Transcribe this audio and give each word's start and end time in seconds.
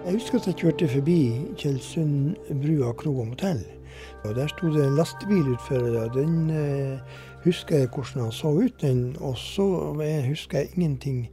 Jeg 0.00 0.12
husker 0.16 0.38
at 0.38 0.46
jeg 0.46 0.56
kjørte 0.56 0.86
forbi 0.88 1.18
Tjeldsundbrua 1.60 2.94
kro 2.96 3.10
og 3.20 3.26
motell. 3.34 3.60
Og 4.24 4.34
Der 4.34 4.46
sto 4.48 4.70
det 4.72 4.86
en 4.86 4.96
lastebil 4.96 5.52
utfor. 5.52 5.84
Den 6.14 6.50
eh, 6.50 7.18
husker 7.44 7.78
jeg 7.82 7.90
hvordan 7.92 8.22
han 8.24 8.32
så 8.32 8.48
ut, 8.48 8.80
den. 8.80 9.16
Og 9.20 9.36
så 9.38 9.66
husker 10.28 10.58
jeg 10.58 10.68
ingenting 10.76 11.28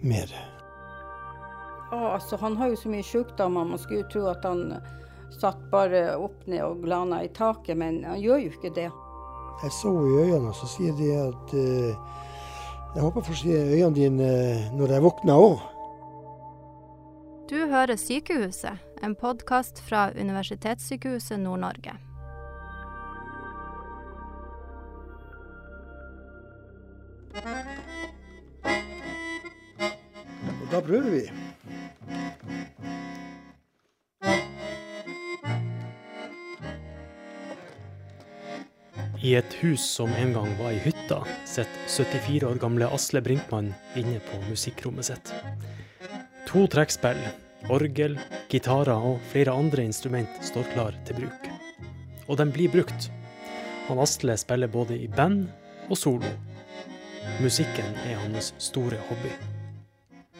mer. 0.00 0.32
Ja, 1.92 2.14
altså, 2.14 2.36
han 2.36 2.56
har 2.56 2.72
jo 2.72 2.76
så 2.76 2.88
mye 2.88 3.04
sykdommer. 3.04 3.64
Man 3.64 3.78
skulle 3.78 4.00
jo 4.00 4.08
tro 4.12 4.26
at 4.32 4.48
han 4.48 4.72
satt 5.40 5.60
bare 5.70 6.16
opp 6.16 6.48
ned 6.48 6.64
og 6.64 6.80
glana 6.88 7.20
i 7.20 7.28
taket, 7.28 7.76
men 7.76 8.00
han 8.04 8.20
gjør 8.20 8.46
jo 8.46 8.56
ikke 8.56 8.74
det. 8.74 8.90
Jeg 9.62 9.72
så 9.72 9.92
i 9.92 10.18
øynene, 10.24 10.48
og 10.48 10.56
så 10.56 10.72
sier 10.72 10.96
de 10.96 11.12
at 11.20 11.56
eh, 11.56 11.96
jeg 12.96 13.04
håper 13.04 13.20
å 13.20 13.28
får 13.28 13.42
se 13.44 13.56
øynene 13.76 13.94
dine 13.94 14.28
når 14.72 14.96
jeg 14.96 15.04
våkner 15.04 15.48
òg. 15.50 15.75
Hører 17.76 17.96
Sykehuset, 18.00 18.78
en 19.04 19.12
podkast 19.14 19.82
fra 19.84 20.06
Universitetssykehuset 20.16 21.36
Nord-Norge. 21.42 21.92
Og 30.48 30.64
da 30.72 30.80
prøver 30.80 31.10
vi. 31.10 31.20
I 39.20 39.36
et 39.36 39.60
hus 39.60 39.84
som 39.84 40.08
en 40.16 40.32
gang 40.32 40.48
var 40.56 40.72
ei 40.72 40.80
hytte, 40.88 41.20
sitter 41.44 41.88
74 41.92 42.48
år 42.48 42.56
gamle 42.64 42.88
Asle 42.88 43.20
Brinkmann 43.20 43.74
inne 44.00 44.22
på 44.32 44.46
musikkrommet 44.48 45.12
sitt. 45.12 45.34
To 46.48 46.64
trekkspill, 46.72 47.20
orgel, 47.72 48.16
gitarer 48.52 48.94
og 49.10 49.20
flere 49.32 49.54
andre 49.54 49.84
instrument 49.86 50.40
står 50.44 50.68
klar 50.74 50.96
til 51.06 51.20
bruk. 51.20 51.48
Og 52.26 52.38
de 52.40 52.46
blir 52.52 52.72
brukt. 52.72 53.08
Han 53.88 54.00
Asle 54.02 54.36
spiller 54.38 54.70
både 54.70 54.98
i 54.98 55.08
band 55.10 55.46
og 55.90 55.98
solo. 55.98 56.30
Musikken 57.42 57.98
er 58.06 58.18
hans 58.22 58.52
store 58.62 58.98
hobby. 59.08 59.34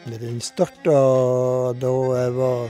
Den 0.07 0.39
starta 0.43 0.97
da 1.75 1.93
jeg 2.15 2.35
var 2.37 2.69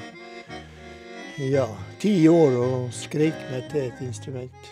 ja, 1.38 1.68
ti 2.02 2.14
år 2.30 2.56
og 2.58 2.88
skreik 2.98 3.38
meg 3.52 3.68
til 3.72 3.86
et 3.86 4.00
instrument. 4.02 4.72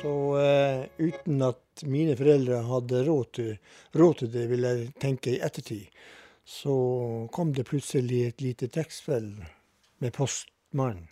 Så 0.00 0.14
eh, 0.42 0.82
uten 0.98 1.44
at 1.46 1.84
mine 1.86 2.16
foreldre 2.18 2.58
hadde 2.66 3.04
råd 3.06 3.28
til, 3.38 3.52
råd 3.94 4.16
til, 4.18 4.32
det, 4.34 4.48
vil 4.50 4.66
jeg 4.66 4.88
tenke 5.02 5.36
i 5.36 5.42
ettertid, 5.46 5.86
så 6.44 7.28
kom 7.32 7.52
det 7.52 7.68
plutselig 7.68 8.26
et 8.26 8.40
lite 8.40 8.68
tekstfell 8.68 9.34
med 10.02 10.12
postmannen. 10.16 11.08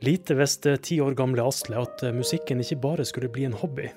Lite 0.00 0.34
visste 0.38 0.76
ti 0.76 1.00
år 1.02 1.16
gamle 1.18 1.42
Asle 1.42 1.80
at 1.80 2.04
musikken 2.14 2.62
ikke 2.62 2.78
bare 2.84 3.06
skulle 3.08 3.30
bli 3.34 3.48
en 3.48 3.56
hobby. 3.58 3.88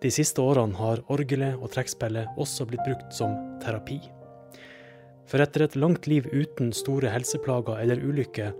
De 0.00 0.08
siste 0.08 0.40
årene 0.40 0.78
har 0.80 1.02
orgelet 1.12 1.60
og 1.60 1.74
trekkspillet 1.74 2.40
også 2.40 2.64
blitt 2.70 2.86
brukt 2.86 3.12
som 3.12 3.36
terapi. 3.60 3.98
For 5.28 5.44
etter 5.44 5.66
et 5.66 5.76
langt 5.76 6.08
liv 6.08 6.24
uten 6.32 6.72
store 6.72 7.12
helseplager 7.12 7.82
eller 7.82 8.00
ulykker, 8.00 8.54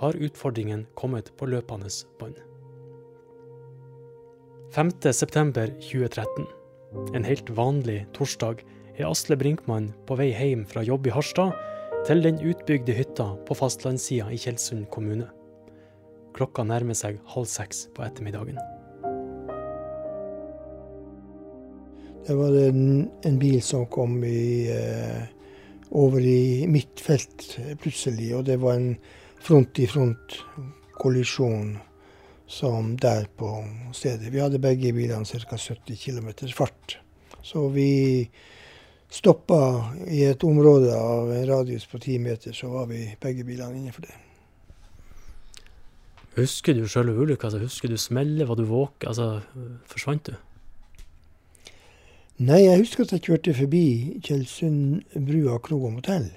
har 0.00 0.16
utfordringen 0.16 0.86
kommet 0.98 1.30
på 1.38 1.46
løpende 1.46 1.88
bånd. 2.18 2.34
5.9.2013, 4.74 6.46
en 7.14 7.24
helt 7.26 7.50
vanlig 7.54 8.06
torsdag, 8.16 8.56
er 8.98 9.06
Asle 9.08 9.36
Brinkmann 9.38 9.94
på 10.08 10.16
vei 10.18 10.30
hjem 10.34 10.64
fra 10.68 10.82
jobb 10.84 11.06
i 11.08 11.12
Harstad 11.14 11.50
til 12.08 12.22
den 12.24 12.38
utbygde 12.42 12.92
hytta 12.96 13.26
på 13.46 13.52
fastlandssida 13.56 14.26
i 14.32 14.38
Tjeldsund 14.40 14.86
kommune. 14.92 15.28
Klokka 16.36 16.62
nærmer 16.66 16.96
seg 16.98 17.14
halv 17.32 17.48
seks 17.50 17.76
på 17.94 18.00
ettermiddagen. 18.06 18.58
Det 22.26 22.34
var 22.36 22.52
en, 22.60 23.10
en 23.26 23.38
bil 23.40 23.62
som 23.64 23.86
kom 23.90 24.24
i, 24.26 24.68
eh, 24.70 25.22
over 25.90 26.20
i 26.20 26.66
mitt 26.70 27.00
felt 27.02 27.58
plutselig, 27.82 28.34
og 28.36 28.44
det 28.46 28.60
var 28.62 28.74
en 28.76 28.96
front-i-front-kollisjon 29.40 31.78
som 32.50 32.96
der 32.98 33.28
på 33.38 33.64
stedet. 33.94 34.32
Vi 34.32 34.40
hadde 34.42 34.58
begge 34.58 34.90
bilene 34.92 35.24
ca. 35.24 35.56
70 35.56 35.96
km 35.96 36.32
fart. 36.54 36.98
Så 37.42 37.68
vi 37.68 38.30
stoppa 39.10 39.94
i 40.10 40.24
et 40.26 40.44
område 40.44 40.90
av 40.94 41.30
en 41.32 41.46
radius 41.46 41.86
på 41.86 41.98
10 41.98 42.18
meter, 42.18 42.52
så 42.52 42.68
var 42.68 42.90
vi 42.90 43.04
begge 43.22 43.44
bilene 43.46 43.78
innenfor 43.78 44.02
det. 44.02 44.16
Husker 46.36 46.74
du 46.74 46.88
selve 46.88 47.14
ulykka? 47.14 47.46
Altså, 47.46 47.58
husker 47.58 47.88
du 47.88 47.96
smellet? 47.98 48.48
Var 48.48 48.58
du 48.58 48.64
våken? 48.64 49.08
Altså, 49.08 49.40
forsvant 49.86 50.30
du? 50.30 50.34
Nei, 52.40 52.62
jeg 52.64 52.82
husker 52.82 53.04
at 53.04 53.12
jeg 53.12 53.26
kjørte 53.26 53.54
forbi 53.54 53.86
Tjeldsundbrua 54.24 55.58
kro 55.62 55.82
og 55.84 55.98
motell. 55.98 56.30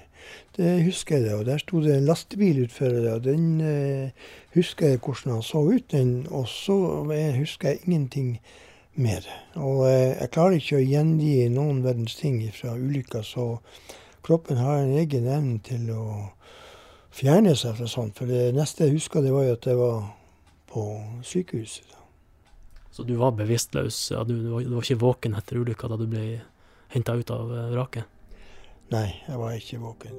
Det 0.56 0.84
husker 0.84 1.16
jeg, 1.16 1.24
det, 1.24 1.32
og 1.34 1.46
der 1.48 1.58
sto 1.58 1.80
det 1.82 1.96
en 1.96 2.06
lastebil 2.06 2.62
utfor. 2.64 2.94
og 3.14 3.24
Den 3.24 3.60
eh, 3.60 4.28
husker 4.54 4.94
jeg 4.94 5.00
hvordan 5.02 5.32
han 5.34 5.42
så 5.42 5.64
ut, 5.66 5.90
den, 5.90 6.26
og 6.30 6.48
så 6.48 6.76
husker 7.38 7.68
jeg 7.68 7.80
ingenting 7.84 8.38
mer. 8.94 9.26
Og 9.54 9.88
eh, 9.90 10.14
jeg 10.20 10.30
klarer 10.30 10.60
ikke 10.60 10.78
å 10.78 10.86
gjengi 10.86 11.48
noen 11.52 11.82
verdens 11.84 12.14
ting 12.20 12.38
fra 12.54 12.76
ulykka, 12.78 13.24
så 13.26 13.58
kroppen 14.24 14.62
har 14.62 14.84
en 14.84 14.94
egen 14.98 15.26
evne 15.26 15.58
til 15.66 15.90
å 15.90 16.04
fjerne 17.14 17.56
seg 17.58 17.76
fra 17.78 17.90
sånt. 17.90 18.18
For 18.18 18.30
det 18.30 18.54
neste 18.56 18.86
jeg 18.86 18.98
husker, 18.98 19.24
det 19.24 19.34
var 19.34 19.48
jo 19.48 19.58
at 19.58 19.68
jeg 19.68 19.80
var 19.80 20.08
på 20.70 20.86
sykehuset. 21.26 21.90
Da. 21.90 22.02
Så 22.94 23.02
du 23.02 23.16
var 23.18 23.34
bevisstløs? 23.34 24.10
Ja, 24.14 24.22
du, 24.26 24.36
du 24.38 24.50
var 24.54 24.82
ikke 24.82 25.02
våken 25.02 25.34
etter 25.38 25.58
ulykka 25.58 25.90
da 25.90 25.98
du 25.98 26.06
ble 26.10 26.26
henta 26.94 27.16
ut 27.18 27.30
av 27.34 27.50
eh, 27.50 27.70
vraket? 27.74 28.13
Nei, 28.92 29.08
jeg 29.24 29.40
var 29.40 29.54
ikke 29.56 29.80
våken. 29.80 30.18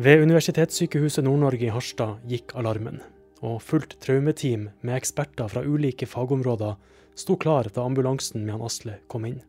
Ved 0.00 0.22
Universitetssykehuset 0.24 1.26
Nord-Norge 1.26 1.66
i 1.66 1.72
Harstad 1.74 2.22
gikk 2.24 2.54
alarmen, 2.56 3.02
og 3.44 3.58
fullt 3.60 3.98
traumeteam 4.00 4.70
med 4.80 4.96
eksperter 4.96 5.50
fra 5.52 5.60
ulike 5.60 6.08
fagområder 6.08 6.78
sto 7.20 7.36
klar 7.36 7.68
da 7.68 7.84
ambulansen 7.84 8.46
med 8.46 8.56
han 8.56 8.64
Asle 8.64 8.96
kom 9.12 9.28
inn. 9.28 9.42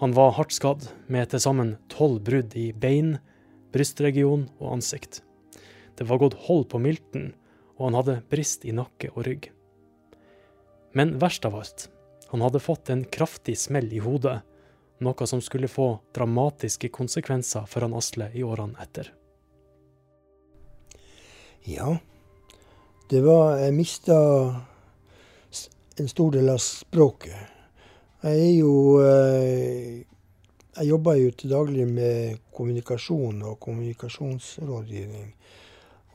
Han 0.00 0.16
var 0.16 0.32
hardt 0.38 0.56
skadd, 0.56 0.88
med 1.12 1.28
til 1.28 1.44
sammen 1.44 1.76
tolv 1.92 2.24
brudd 2.24 2.56
i 2.56 2.70
bein, 2.72 3.18
brystregion 3.76 4.48
og 4.56 4.78
ansikt. 4.78 5.20
Det 6.00 6.08
var 6.08 6.24
gått 6.24 6.40
hold 6.48 6.70
på 6.72 6.80
milten, 6.80 7.34
og 7.76 7.90
han 7.90 8.00
hadde 8.00 8.20
brist 8.32 8.64
i 8.64 8.72
nakke 8.72 9.12
og 9.12 9.26
rygg. 9.28 9.52
Men 10.96 11.18
verst 11.20 11.44
av 11.44 11.60
alt, 11.60 11.90
han 12.32 12.40
hadde 12.40 12.60
fått 12.60 12.90
en 12.90 13.04
kraftig 13.04 13.58
smell 13.58 13.90
i 13.92 13.98
hodet, 14.00 14.38
noe 15.04 15.26
som 15.28 15.40
skulle 15.44 15.68
få 15.68 15.98
dramatiske 16.16 16.88
konsekvenser 16.88 17.66
for 17.68 17.84
han 17.84 17.92
Asle 17.92 18.30
i 18.32 18.40
årene 18.40 18.80
etter. 18.80 19.10
Ja, 21.68 21.98
det 23.10 23.20
var 23.20 23.58
Jeg 23.60 23.74
mista 23.76 24.16
en 26.00 26.08
stor 26.08 26.32
del 26.32 26.48
av 26.48 26.62
språket. 26.64 27.36
Jeg 28.22 28.40
er 28.40 28.54
jo 28.56 28.72
eh, 29.04 30.00
Jeg 30.78 30.88
jobber 30.88 31.20
jo 31.20 31.36
til 31.36 31.52
daglig 31.52 31.84
med 31.84 32.40
kommunikasjon 32.48 33.42
og 33.44 33.60
kommunikasjonsrådgivning. 33.60 35.34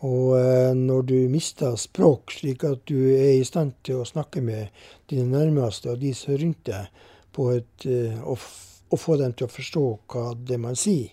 Og 0.05 0.37
eh, 0.37 0.73
når 0.77 1.05
du 1.09 1.15
mister 1.31 1.75
språk, 1.79 2.35
slik 2.37 2.63
at 2.67 2.83
du 2.89 2.97
er 3.15 3.39
i 3.39 3.45
stand 3.47 3.73
til 3.85 4.03
å 4.03 4.07
snakke 4.07 4.43
med 4.45 4.69
dine 5.09 5.25
nærmeste 5.31 5.95
og 5.95 6.01
de 6.03 6.13
som 6.13 6.35
er 6.35 6.43
rundt 6.43 6.65
deg, 6.69 7.05
et, 7.37 7.85
eh, 7.85 8.17
og, 8.25 8.41
og, 8.89 8.97
få 8.97 9.17
dem 9.21 9.33
til 9.37 9.45
å 9.45 9.53
forstå 9.53 9.85
hva 10.09 10.31
det 10.37 10.57
man 10.61 10.77
sier, 10.77 11.11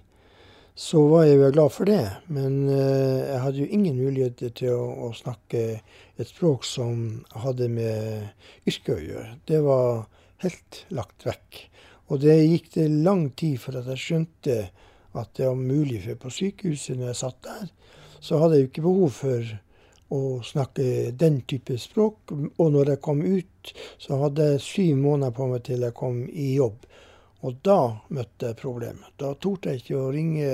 så 0.75 1.03
var 1.07 1.27
jeg 1.27 1.37
jo 1.39 1.51
glad 1.55 1.73
for 1.73 1.89
det. 1.89 2.05
Men 2.33 2.65
eh, 2.73 3.25
jeg 3.29 3.43
hadde 3.45 3.61
jo 3.63 3.69
ingen 3.77 4.01
muligheter 4.01 4.55
til 4.57 4.73
å, 4.77 4.87
å, 5.09 5.13
snakke 5.17 5.65
et 6.17 6.29
språk 6.29 6.65
som 6.69 7.25
hadde 7.45 7.69
med 7.73 8.65
yrket 8.69 8.97
å 8.97 9.03
gjøre. 9.05 9.37
Det 9.49 9.61
var 9.65 10.07
helt 10.45 10.85
lagt 10.97 11.29
vekk. 11.29 11.61
Og 12.13 12.21
det 12.21 12.37
gikk 12.43 12.73
det 12.75 12.89
lang 13.05 13.31
tid 13.37 13.61
for 13.63 13.81
at 13.81 13.89
jeg 13.95 14.03
skjønte 14.03 14.59
at 15.15 15.37
det 15.39 15.47
var 15.47 15.61
mulig, 15.61 16.03
for 16.05 16.25
på 16.25 16.33
sykehuset 16.41 16.99
når 16.99 17.13
jeg 17.13 17.21
satt 17.21 17.41
der, 17.47 17.69
så 18.25 18.41
hadde 18.41 18.57
jeg 18.57 18.65
jo 18.65 18.71
ikke 18.71 18.87
behov 18.87 19.15
for 19.19 19.53
å 20.15 20.21
snakke 20.47 21.13
den 21.21 21.41
type 21.49 21.77
språk. 21.81 22.33
Og 22.33 22.73
når 22.73 22.95
jeg 22.95 23.03
kom 23.05 23.23
ut, 23.25 23.73
så 24.01 24.21
hadde 24.23 24.51
jeg 24.55 24.65
syv 24.65 25.01
måneder 25.03 25.35
på 25.37 25.49
meg 25.51 25.65
til 25.67 25.85
jeg 25.85 25.97
kom 25.99 26.23
i 26.31 26.55
jobb. 26.57 26.87
Og 27.45 27.59
da 27.67 27.79
møtte 28.17 28.53
jeg 28.53 28.61
problemet. 28.61 29.11
Da 29.21 29.35
torde 29.37 29.75
jeg 29.75 29.85
ikke 29.85 30.01
å 30.01 30.13
ringe 30.15 30.53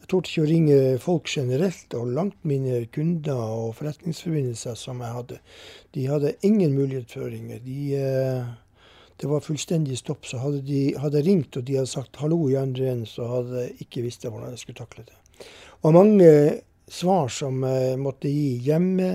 jeg 0.00 0.08
torde 0.08 0.30
ikke 0.30 0.42
å 0.42 0.48
ringe 0.48 0.76
folk 0.98 1.28
generelt, 1.28 1.92
og 1.94 2.14
langt 2.16 2.38
mine 2.48 2.80
kunder 2.90 3.36
og 3.36 3.74
forretningsforbindelser 3.78 4.78
som 4.80 5.02
jeg 5.04 5.16
hadde. 5.18 5.36
De 5.92 6.06
hadde 6.08 6.32
ingen 6.46 6.72
mulighet 6.72 7.12
for 7.12 7.26
å 7.26 7.28
ringe. 7.30 7.60
De, 7.62 7.76
eh, 8.00 8.48
det 9.20 9.28
var 9.28 9.44
fullstendig 9.44 9.98
stopp, 10.00 10.24
så 10.24 10.40
hadde 10.40 10.64
de 10.64 10.80
hadde 10.98 11.20
ringt 11.26 11.60
og 11.60 11.66
de 11.68 11.76
hadde 11.76 11.92
sagt 11.92 12.16
'hallo 12.16 12.48
i 12.48 12.56
andre 12.56 12.88
enden', 12.94 13.06
så 13.06 13.28
hadde 13.28 13.60
jeg 13.60 13.76
ikke 13.84 14.02
visst 14.08 14.24
hvordan 14.24 14.50
jeg 14.50 14.58
skulle 14.58 14.80
takle 14.80 15.04
det. 15.04 15.46
Og 15.82 15.92
mange 15.92 16.62
svar 16.90 17.30
som 17.32 17.62
jeg 17.66 17.98
måtte 18.00 18.30
gi 18.30 18.58
hjemme 18.66 19.12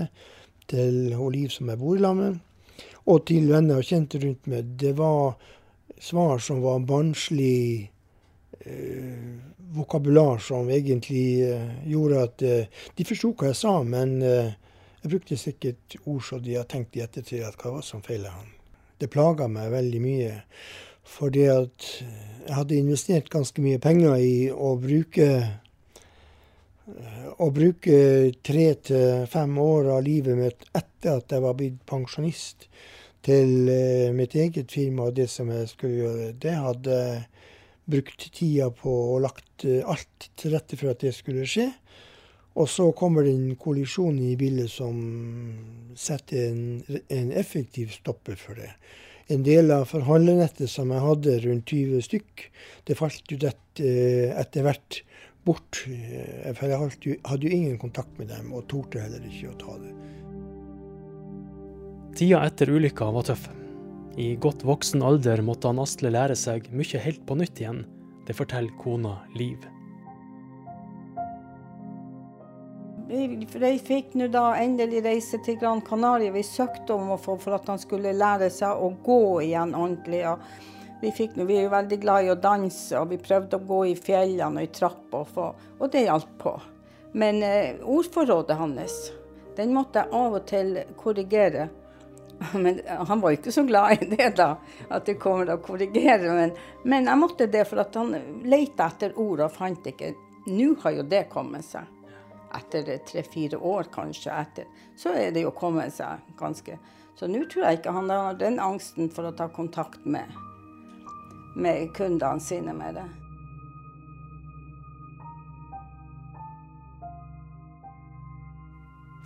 til 0.70 1.12
Liv 1.32 1.50
som 1.54 1.70
jeg 1.70 1.80
bor 1.80 1.98
lag 2.02 2.16
med, 2.18 2.38
og 3.06 3.26
til 3.28 3.50
venner 3.52 3.78
og 3.78 3.86
kjente 3.86 4.18
rundt 4.22 4.48
meg, 4.50 4.72
det 4.80 4.96
var 4.98 5.36
svar 6.02 6.40
som 6.42 6.62
var 6.64 6.82
barnslig 6.88 7.90
eh, 8.66 9.36
vokabular 9.76 10.38
som 10.38 10.70
egentlig 10.70 11.50
eh, 11.50 11.88
gjorde 11.90 12.22
at 12.22 12.42
eh, 12.42 12.82
de 12.96 13.06
forsto 13.06 13.32
hva 13.36 13.52
jeg 13.52 13.60
sa, 13.60 13.76
men 13.86 14.18
eh, 14.24 14.56
jeg 15.02 15.12
brukte 15.12 15.38
sikkert 15.38 15.96
ord 16.04 16.24
som 16.26 16.42
de 16.42 16.56
har 16.58 16.66
tenkt 16.70 16.96
i 16.96 17.04
ettertid 17.04 17.44
at 17.46 17.58
hva 17.60 17.76
var 17.76 17.86
som 17.86 18.02
feilet 18.04 18.32
han. 18.32 18.50
Det 18.98 19.12
plaga 19.12 19.46
meg 19.52 19.70
veldig 19.74 20.00
mye. 20.02 20.32
Fordi 21.06 21.44
at 21.52 21.86
jeg 22.00 22.54
hadde 22.56 22.78
investert 22.80 23.30
ganske 23.30 23.62
mye 23.62 23.78
penger 23.82 24.16
i 24.18 24.48
å 24.50 24.72
bruke 24.80 25.28
å 26.86 27.48
bruke 27.50 27.96
tre 28.46 28.66
til 28.86 29.24
fem 29.30 29.56
år 29.58 29.90
av 29.96 30.04
livet 30.06 30.38
mitt 30.38 30.68
etter 30.76 31.18
at 31.18 31.32
jeg 31.34 31.42
var 31.42 31.56
blitt 31.58 31.80
pensjonist, 31.88 32.68
til 33.26 33.66
eh, 33.72 34.12
mitt 34.14 34.36
eget 34.38 34.70
firma 34.70 35.08
og 35.08 35.16
det 35.16 35.26
som 35.32 35.48
jeg 35.50 35.66
skulle 35.72 35.96
gjøre. 35.98 36.26
Det 36.38 36.52
hadde 36.54 36.98
jeg 37.00 37.24
brukt 37.90 38.26
tida 38.34 38.68
på 38.70 38.92
og 39.16 39.24
lagt 39.24 39.64
eh, 39.66 39.82
alt 39.82 40.28
til 40.38 40.54
rette 40.54 40.78
for 40.78 40.92
at 40.92 41.02
det 41.02 41.10
skulle 41.16 41.48
skje. 41.50 41.72
Og 42.56 42.70
så 42.70 42.86
kommer 42.96 43.26
det 43.26 43.34
en 43.34 43.58
kollisjon 43.58 44.20
i 44.22 44.36
bildet 44.38 44.70
som 44.72 45.00
setter 45.98 46.52
en, 46.52 47.02
en 47.12 47.34
effektiv 47.34 47.90
stopper 47.98 48.38
for 48.38 48.62
det. 48.62 48.70
En 49.34 49.42
del 49.42 49.74
av 49.74 49.88
forhandlernettet 49.90 50.70
som 50.70 50.94
jeg 50.94 51.02
hadde, 51.02 51.36
rundt 51.42 51.74
20 51.74 52.06
stykk, 52.06 52.46
det 52.86 52.96
falt 52.96 53.34
jo 53.34 53.42
dette 53.42 53.82
eh, 53.82 54.30
etter 54.38 54.62
hvert 54.62 55.02
bort. 55.46 55.84
Eh, 55.86 56.50
for 56.56 56.70
jeg 56.70 57.18
hadde 57.26 57.48
jo 57.48 57.54
ingen 57.54 57.78
kontakt 57.80 58.18
med 58.20 58.30
dem, 58.32 58.52
og 58.52 58.66
torde 58.70 59.02
heller 59.04 59.24
ikke 59.30 59.52
å 59.52 59.60
ta 59.60 59.76
det. 59.82 59.94
Tida 62.16 62.42
etter 62.48 62.72
ulykka 62.72 63.10
var 63.12 63.26
tøff. 63.28 63.48
I 64.16 64.30
godt 64.40 64.62
voksen 64.64 65.02
alder 65.04 65.42
måtte 65.44 65.68
han 65.68 65.82
Asle 65.82 66.08
lære 66.08 66.36
seg 66.40 66.70
mye 66.72 67.00
helt 67.04 67.24
på 67.28 67.36
nytt 67.36 67.60
igjen. 67.60 67.82
Det 68.26 68.36
forteller 68.36 68.72
kona 68.80 69.18
Liv. 69.36 69.60
De 73.06 73.72
fikk 73.86 74.16
nå 74.18 74.26
da 74.34 74.56
endelig 74.58 75.04
reise 75.04 75.38
til 75.44 75.58
Gran 75.60 75.82
Canaria. 75.84 76.32
Vi 76.34 76.42
søkte 76.42 76.96
om 76.96 77.12
å 77.14 77.20
få 77.20 77.36
for 77.38 77.54
at 77.54 77.68
han 77.70 77.78
skulle 77.78 78.16
lære 78.16 78.48
seg 78.50 78.80
å 78.82 78.88
gå 79.04 79.20
igjen 79.44 79.76
ordentlig. 79.78 80.24
Vi, 81.06 81.12
fikk, 81.14 81.36
vi, 81.36 81.54
er 81.54 81.68
jo 81.68 81.70
veldig 81.70 81.96
glad 82.02 82.24
i 82.26 82.30
å 82.32 82.34
danse, 82.34 82.98
og 82.98 83.12
vi 83.12 83.16
prøvde 83.22 83.60
å 83.60 83.62
gå 83.62 83.76
i 83.86 83.92
fjellene 83.94 84.58
og 84.58 84.66
i 84.66 84.70
trappa, 84.74 85.20
og, 85.22 85.66
og 85.78 85.90
det 85.92 86.00
hjalp 86.02 86.32
på. 86.40 86.54
Men 87.22 87.36
eh, 87.46 87.76
ordforrådet 87.86 88.56
hans, 88.58 88.96
den 89.54 89.70
måtte 89.76 90.02
jeg 90.02 90.10
av 90.18 90.34
og 90.34 90.48
til 90.50 90.72
korrigere. 90.98 91.68
Men 92.64 92.80
han 92.90 93.22
var 93.22 93.36
ikke 93.36 93.54
så 93.54 93.62
glad 93.68 94.02
i 94.02 94.08
det, 94.16 94.32
da, 94.40 94.48
at 94.90 95.06
det 95.06 95.14
kommer 95.22 95.52
å 95.54 95.60
korrigere. 95.62 96.32
Men, 96.40 96.56
men 96.82 97.06
jeg 97.06 97.20
måtte 97.22 97.46
det, 97.54 97.62
for 97.70 97.84
at 97.84 97.94
han 97.94 98.10
lette 98.42 98.90
etter 98.90 99.14
ord 99.22 99.44
og 99.46 99.54
fant 99.54 99.86
ikke. 99.86 100.10
Nå 100.50 100.72
har 100.82 100.96
jo 100.98 101.06
det 101.06 101.22
kommet 101.30 101.68
seg 101.68 101.86
etter 102.58 102.90
tre-fire 103.06 103.62
år, 103.62 103.86
kanskje, 103.94 104.34
etter, 104.34 104.66
så 104.98 105.14
er 105.14 105.30
det 105.30 105.46
jo 105.46 105.54
kommet 105.54 105.94
seg 105.94 106.34
ganske 106.38 106.80
Så 107.14 107.30
nå 107.30 107.46
tror 107.46 107.68
jeg 107.68 107.78
ikke 107.78 107.94
han 107.94 108.10
har 108.10 108.34
den 108.42 108.58
angsten 108.58 109.06
for 109.14 109.30
å 109.30 109.34
ta 109.38 109.46
kontakt 109.54 110.02
med, 110.04 110.34
med 111.56 111.90
kundene 111.96 112.42
sine 112.42 112.74
med 112.76 112.98
det. 112.98 113.06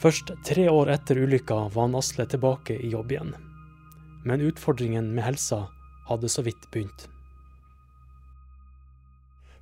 Først 0.01 0.33
tre 0.47 0.65
år 0.73 0.95
etter 0.95 1.21
ulykka 1.21 1.67
var 1.75 1.89
han 1.89 1.99
Asle 1.99 2.25
tilbake 2.31 2.79
i 2.79 2.95
jobb 2.95 3.13
igjen. 3.13 3.35
Men 4.25 4.45
utfordringen 4.47 5.13
med 5.15 5.27
helsa 5.27 5.67
hadde 6.09 6.31
så 6.33 6.45
vidt 6.47 6.71
begynt. 6.73 7.09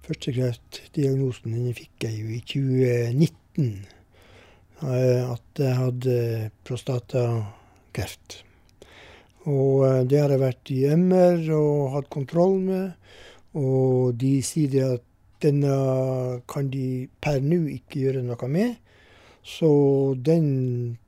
Første 0.07 0.33
kreftdiagnosen 0.33 1.57
fikk 1.77 2.07
jeg 2.07 2.21
jo 2.23 2.33
i 2.37 2.43
2019. 2.47 3.39
2019 3.59 3.87
eh, 4.83 5.31
at 5.31 5.59
jeg 5.59 5.77
hadde 5.77 6.51
prostatakreft. 6.65 8.45
Og 9.49 9.85
eh, 9.89 10.05
det 10.09 10.21
har 10.23 10.35
jeg 10.35 10.43
vært 10.43 10.73
i 10.75 10.81
MR 10.95 11.43
og 11.57 11.93
hatt 11.97 12.11
kontroll 12.13 12.59
med. 12.63 13.13
Og 13.59 14.15
de 14.21 14.39
sier 14.45 14.95
at 14.95 15.05
denne 15.43 15.75
kan 16.51 16.71
de 16.73 17.07
per 17.23 17.39
nå 17.43 17.63
ikke 17.79 18.03
gjøre 18.07 18.25
noe 18.27 18.51
med. 18.53 18.75
Så 19.49 19.71
den, 20.27 20.99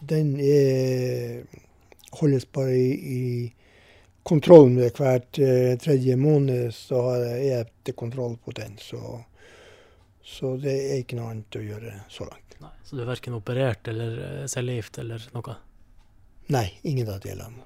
den 0.00 0.32
er, 0.40 1.44
holdes 2.18 2.48
bare 2.50 2.74
i, 2.74 2.88
i 3.18 3.22
kontroll 4.26 4.72
med 4.72 4.96
hvert 4.96 5.38
eh, 5.38 5.76
tredje 5.78 6.16
måned, 6.18 6.72
så 6.74 7.04
er 7.18 7.38
jeg 7.44 7.70
til 7.84 7.96
kontroll 8.00 8.38
på 8.42 8.56
den. 8.56 8.80
Så 8.80 9.20
så 10.24 10.54
det 10.56 10.72
er 10.72 11.02
ikke 11.02 11.18
noe 11.18 11.34
annet 11.34 11.56
å 11.58 11.60
gjøre 11.60 11.90
så 12.08 12.24
langt. 12.24 12.56
Nei, 12.64 12.70
så 12.86 12.96
du 12.96 13.02
er 13.04 13.10
verken 13.10 13.36
operert 13.36 13.90
eller 13.92 14.14
eh, 14.24 14.44
cellegift 14.48 14.96
eller 15.02 15.26
noe? 15.34 15.56
Nei, 16.46 16.66
ingen 16.82 17.08
av 17.08 17.22
delene. 17.24 17.64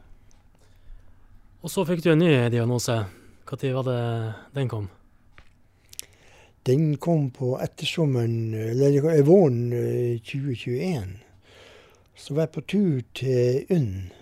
Og 1.59 1.71
så 1.73 1.83
fikk 1.83 2.05
du 2.05 2.13
en 2.13 2.21
ny 2.23 2.31
diagnose. 2.55 2.95
Når 3.49 3.73
var 3.75 3.87
det 3.89 4.03
den 4.55 4.69
kom? 4.71 4.87
Den 6.63 6.97
kom 6.97 7.31
på 7.35 7.57
ettersommeren, 7.59 8.55
eller 8.55 9.23
våren 9.27 9.73
2021. 10.23 10.93
Eh, 10.93 11.09
så 12.15 12.35
var 12.35 12.47
jeg 12.47 12.55
på 12.55 12.65
tur 12.71 13.01
til 13.15 13.67
UNN 13.73 14.13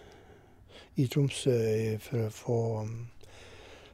i 0.97 1.07
Tromsø 1.13 1.57
for 2.01 2.25
å 2.25 2.33
få 2.33 2.61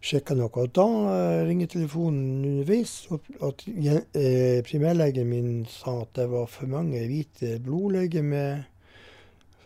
sjekka 0.02 0.36
noe. 0.38 0.50
Og 0.52 0.74
da 0.78 0.86
eh, 1.14 1.42
ringer 1.48 1.70
telefonen 1.74 2.44
underveis, 2.44 3.08
og 3.10 3.26
at 3.48 3.64
eh, 3.66 4.60
primærlegen 4.66 5.30
min 5.30 5.64
sa 5.70 6.02
at 6.04 6.14
det 6.20 6.28
var 6.30 6.46
for 6.50 6.70
mange 6.70 7.02
hvite 7.08 7.56
blodlegemer 7.64 8.68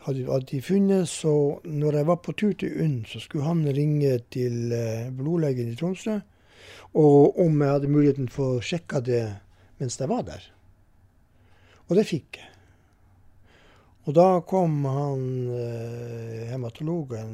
hadde, 0.06 0.24
hadde 0.30 0.48
de 0.50 0.62
funnet. 0.64 1.08
Så 1.10 1.60
når 1.64 2.00
jeg 2.00 2.08
var 2.08 2.22
på 2.24 2.34
tur 2.38 2.54
til 2.58 2.74
UNN, 2.80 3.04
så 3.10 3.20
skulle 3.22 3.46
han 3.46 3.64
ringe 3.76 4.18
til 4.32 4.72
eh, 4.72 5.12
blodlegen 5.14 5.72
i 5.72 5.76
Tromsø. 5.78 6.18
Og 6.96 7.38
om 7.42 7.62
jeg 7.62 7.74
hadde 7.74 7.92
muligheten 7.92 8.28
for 8.32 8.56
å 8.56 8.64
sjekke 8.64 9.02
det 9.04 9.24
mens 9.80 9.98
jeg 10.00 10.08
var 10.08 10.24
der. 10.26 10.44
Og 11.86 11.98
det 11.98 12.06
fikk 12.08 12.40
jeg. 12.40 12.52
Og 14.06 14.14
da 14.14 14.40
kom 14.46 14.84
han 14.86 15.22
hematologen 16.46 17.32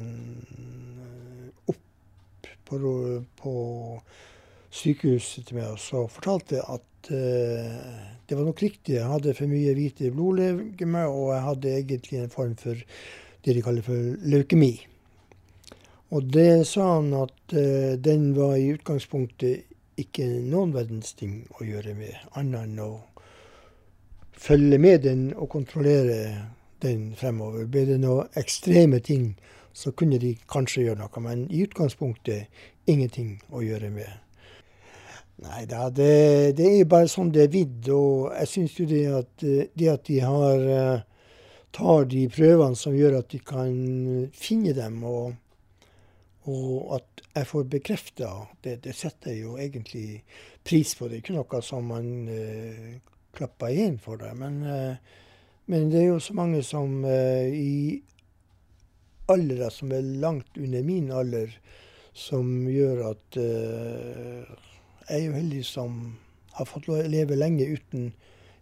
på, 2.65 2.79
på 3.37 3.53
sykehuset 4.73 5.47
til 5.47 5.59
meg 5.59 5.75
og 5.75 6.09
fortalte 6.11 6.61
at 6.61 7.11
uh, 7.11 7.99
det 8.29 8.37
var 8.37 8.47
nok 8.47 8.63
riktig. 8.63 8.95
Jeg 8.97 9.09
hadde 9.09 9.35
for 9.37 9.51
mye 9.51 9.75
hvite 9.77 10.11
blodlegemer, 10.13 11.11
og 11.11 11.33
jeg 11.35 11.43
hadde 11.49 11.75
egentlig 11.77 12.19
en 12.19 12.33
form 12.33 12.55
for 12.57 12.81
det 13.43 13.55
de 13.55 13.61
kaller 13.61 13.85
for 13.85 14.17
leukemi. 14.23 14.73
Og 16.13 16.27
det 16.33 16.65
sa 16.69 16.95
han 16.95 17.13
at 17.17 17.55
uh, 17.57 17.93
den 17.99 18.31
var 18.37 18.57
i 18.57 18.71
utgangspunktet 18.73 19.69
ikke 19.99 20.25
noen 20.41 20.73
verdens 20.73 21.13
ting 21.13 21.43
å 21.59 21.67
gjøre 21.67 21.93
med, 21.97 22.15
annet 22.33 22.65
enn 22.65 22.79
å 22.81 22.91
følge 24.43 24.79
med 24.81 25.03
den 25.05 25.27
og 25.37 25.51
kontrollere 25.53 26.47
den 26.83 27.11
fremover. 27.15 27.67
Ble 27.69 27.85
det 27.87 27.99
noen 28.01 28.31
ekstreme 28.39 28.99
ting 29.05 29.35
så 29.73 29.91
kunne 29.91 30.19
de 30.21 30.35
kanskje 30.49 30.87
gjøre 30.87 31.01
noe. 31.01 31.23
Men 31.23 31.45
i 31.51 31.63
utgangspunktet 31.65 32.49
ingenting 32.89 33.37
å 33.51 33.63
gjøre 33.65 33.89
med. 33.93 34.22
Nei 35.43 35.65
da, 35.67 35.89
det, 35.91 36.55
det 36.55 36.69
er 36.79 36.85
bare 36.87 37.09
sånn 37.11 37.31
det 37.33 37.47
er 37.47 37.51
vidd. 37.51 37.89
Og 37.91 38.29
jeg 38.31 38.51
syns 38.51 38.77
jo 38.79 38.85
det 38.87 39.03
at, 39.11 39.47
det 39.75 39.89
at 39.91 40.05
de 40.07 40.19
har 40.23 40.69
eh, 40.77 41.01
tar 41.73 42.05
de 42.09 42.27
prøvene 42.31 42.77
som 42.77 42.95
gjør 42.95 43.19
at 43.19 43.31
de 43.33 43.39
kan 43.43 43.73
finne 44.37 44.75
dem, 44.77 45.01
og, 45.09 45.33
og 46.49 46.95
at 46.99 47.23
jeg 47.33 47.49
får 47.49 47.69
bekrefta 47.71 48.29
det, 48.65 48.77
det 48.85 48.93
setter 48.97 49.33
jeg 49.33 49.47
jo 49.47 49.57
egentlig 49.57 50.21
pris 50.65 50.93
på. 50.95 51.09
Det 51.09 51.17
er 51.17 51.23
ikke 51.23 51.37
noe 51.39 51.61
som 51.65 51.89
man 51.89 52.09
uh, 52.29 52.89
klapper 53.33 53.73
igjen 53.73 53.97
for 54.01 54.21
det. 54.21 54.33
Men, 54.37 54.59
uh, 54.61 55.23
men, 55.65 55.89
det 55.89 56.03
er 56.03 56.11
jo 56.11 56.19
så 56.21 56.35
mange 56.37 56.61
som 56.67 56.99
uh, 57.07 57.47
i 57.49 57.97
aldre 59.33 59.71
som 59.73 59.95
er 59.95 60.05
langt 60.21 60.59
under 60.59 60.85
min 60.85 61.09
alder, 61.15 61.49
som 62.13 62.67
gjør 62.69 62.99
at 63.07 63.37
jeg 65.09 65.19
er 65.19 65.25
jo 65.27 65.35
heldig 65.35 65.63
som 65.67 65.97
har 66.53 66.69
fått 66.69 66.87
leve 66.87 67.35
lenge 67.35 67.65
uten 67.65 68.11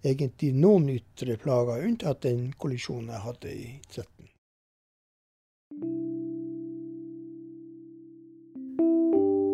egentlig 0.02 0.54
noen 0.58 0.90
ytre 0.90 1.38
plager, 1.42 1.84
unntatt 1.86 2.24
den 2.26 2.52
kollisjonen 2.58 3.12
jeg 3.14 3.26
hadde 3.26 3.54
i 3.54 3.66
13. 3.92 4.30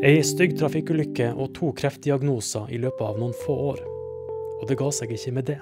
Ei 0.08 0.22
stygg 0.24 0.54
trafikkulykke 0.60 1.32
og 1.34 1.52
to 1.58 1.72
kreftdiagnoser 1.76 2.70
i 2.72 2.78
løpet 2.80 3.04
av 3.04 3.18
noen 3.20 3.34
få 3.42 3.56
år. 3.74 3.82
Og 4.62 4.70
det 4.70 4.78
ga 4.80 4.92
seg 4.94 5.12
ikke 5.14 5.34
med 5.36 5.50
det. 5.50 5.58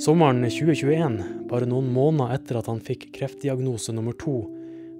Sommeren 0.00 0.40
2021, 0.46 1.18
bare 1.50 1.68
noen 1.68 1.90
måneder 1.92 2.38
etter 2.38 2.60
at 2.62 2.70
han 2.70 2.80
fikk 2.82 3.10
kreftdiagnose 3.18 3.92
nummer 3.94 4.16
to, 4.18 4.46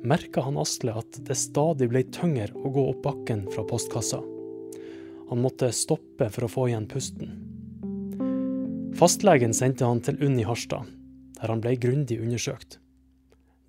merka 0.04 0.44
han 0.44 0.58
Asle 0.60 0.98
at 0.98 1.22
det 1.24 1.38
stadig 1.38 1.88
ble 1.94 2.04
tyngre 2.12 2.50
å 2.58 2.74
gå 2.74 2.90
opp 2.90 3.00
bakken 3.06 3.46
fra 3.54 3.64
postkassa. 3.66 4.20
Han 5.32 5.40
måtte 5.40 5.70
stoppe 5.72 6.26
for 6.28 6.44
å 6.44 6.48
få 6.52 6.62
igjen 6.68 6.84
pusten. 6.92 7.30
Fastlegen 9.00 9.54
sendte 9.56 9.86
han 9.88 10.02
til 10.04 10.18
UNN 10.20 10.42
i 10.42 10.44
Harstad, 10.44 10.90
der 11.38 11.48
han 11.48 11.62
ble 11.64 11.72
grundig 11.80 12.18
undersøkt. 12.20 12.76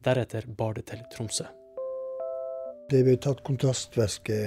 Deretter 0.04 0.44
bar 0.58 0.76
det 0.76 0.90
til 0.90 1.06
Tromsø. 1.14 1.46
Det 2.92 3.00
ble 3.08 3.16
tatt 3.16 3.46
kontrastvæske 3.48 4.42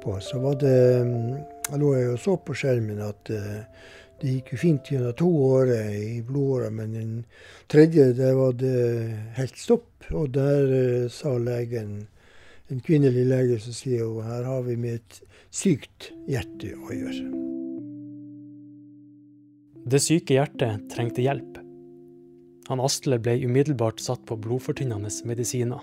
på. 0.00 0.16
Så 0.24 0.40
var 0.40 0.56
det 0.64 0.72
Jeg 0.72 1.82
lå 1.82 1.92
og 2.14 2.18
så 2.24 2.38
på 2.40 2.56
skjermen 2.56 3.04
at 3.04 3.34
eh, 3.36 3.60
det 4.22 4.38
gikk 4.38 4.54
jo 4.54 4.62
fint 4.64 4.90
gjennom 4.94 5.12
to 5.12 5.28
årer 5.28 5.92
i 5.92 6.22
blodåra, 6.24 6.72
men 6.72 6.96
den 6.96 7.14
tredje 7.68 8.14
der 8.16 8.32
var 8.40 8.56
det 8.56 8.76
helt 9.36 9.60
stopp. 9.60 10.08
Og 10.08 10.32
der 10.32 10.72
uh, 10.72 11.12
sa 11.12 11.36
legen, 11.36 12.06
en 12.72 12.80
kvinnelig 12.80 13.28
lege, 13.28 13.60
som 13.60 13.76
sier 13.76 14.08
hun 14.08 14.24
her 14.24 14.48
har 14.48 14.64
vi 14.64 14.80
med 14.80 15.02
et 15.02 15.20
sykt 15.56 16.10
hjerte 16.28 16.74
å 16.76 16.92
gjøre. 16.92 17.22
Det 19.88 20.00
syke 20.04 20.34
hjertet 20.36 20.82
trengte 20.92 21.24
hjelp. 21.24 21.56
Han 22.66 22.82
Astle 22.84 23.16
ble 23.22 23.38
umiddelbart 23.46 24.02
satt 24.02 24.26
på 24.28 24.36
blodfortynnende 24.42 25.08
medisiner. 25.28 25.80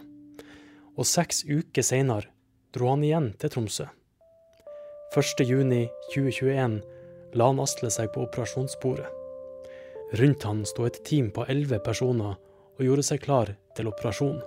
Og 0.94 1.10
seks 1.10 1.42
uker 1.48 1.86
seinere 1.86 2.30
dro 2.76 2.92
han 2.92 3.06
igjen 3.08 3.32
til 3.42 3.54
Tromsø. 3.56 3.88
1.6.2021 5.16 6.78
la 7.40 7.50
han 7.50 7.64
Asle 7.64 7.90
seg 7.94 8.14
på 8.14 8.28
operasjonsbordet. 8.28 9.10
Rundt 10.22 10.46
han 10.46 10.64
sto 10.70 10.86
et 10.86 11.02
team 11.08 11.34
på 11.34 11.48
elleve 11.50 11.82
personer 11.82 12.38
og 12.38 12.86
gjorde 12.86 13.10
seg 13.10 13.26
klar 13.26 13.56
til 13.74 13.90
operasjon. 13.90 14.38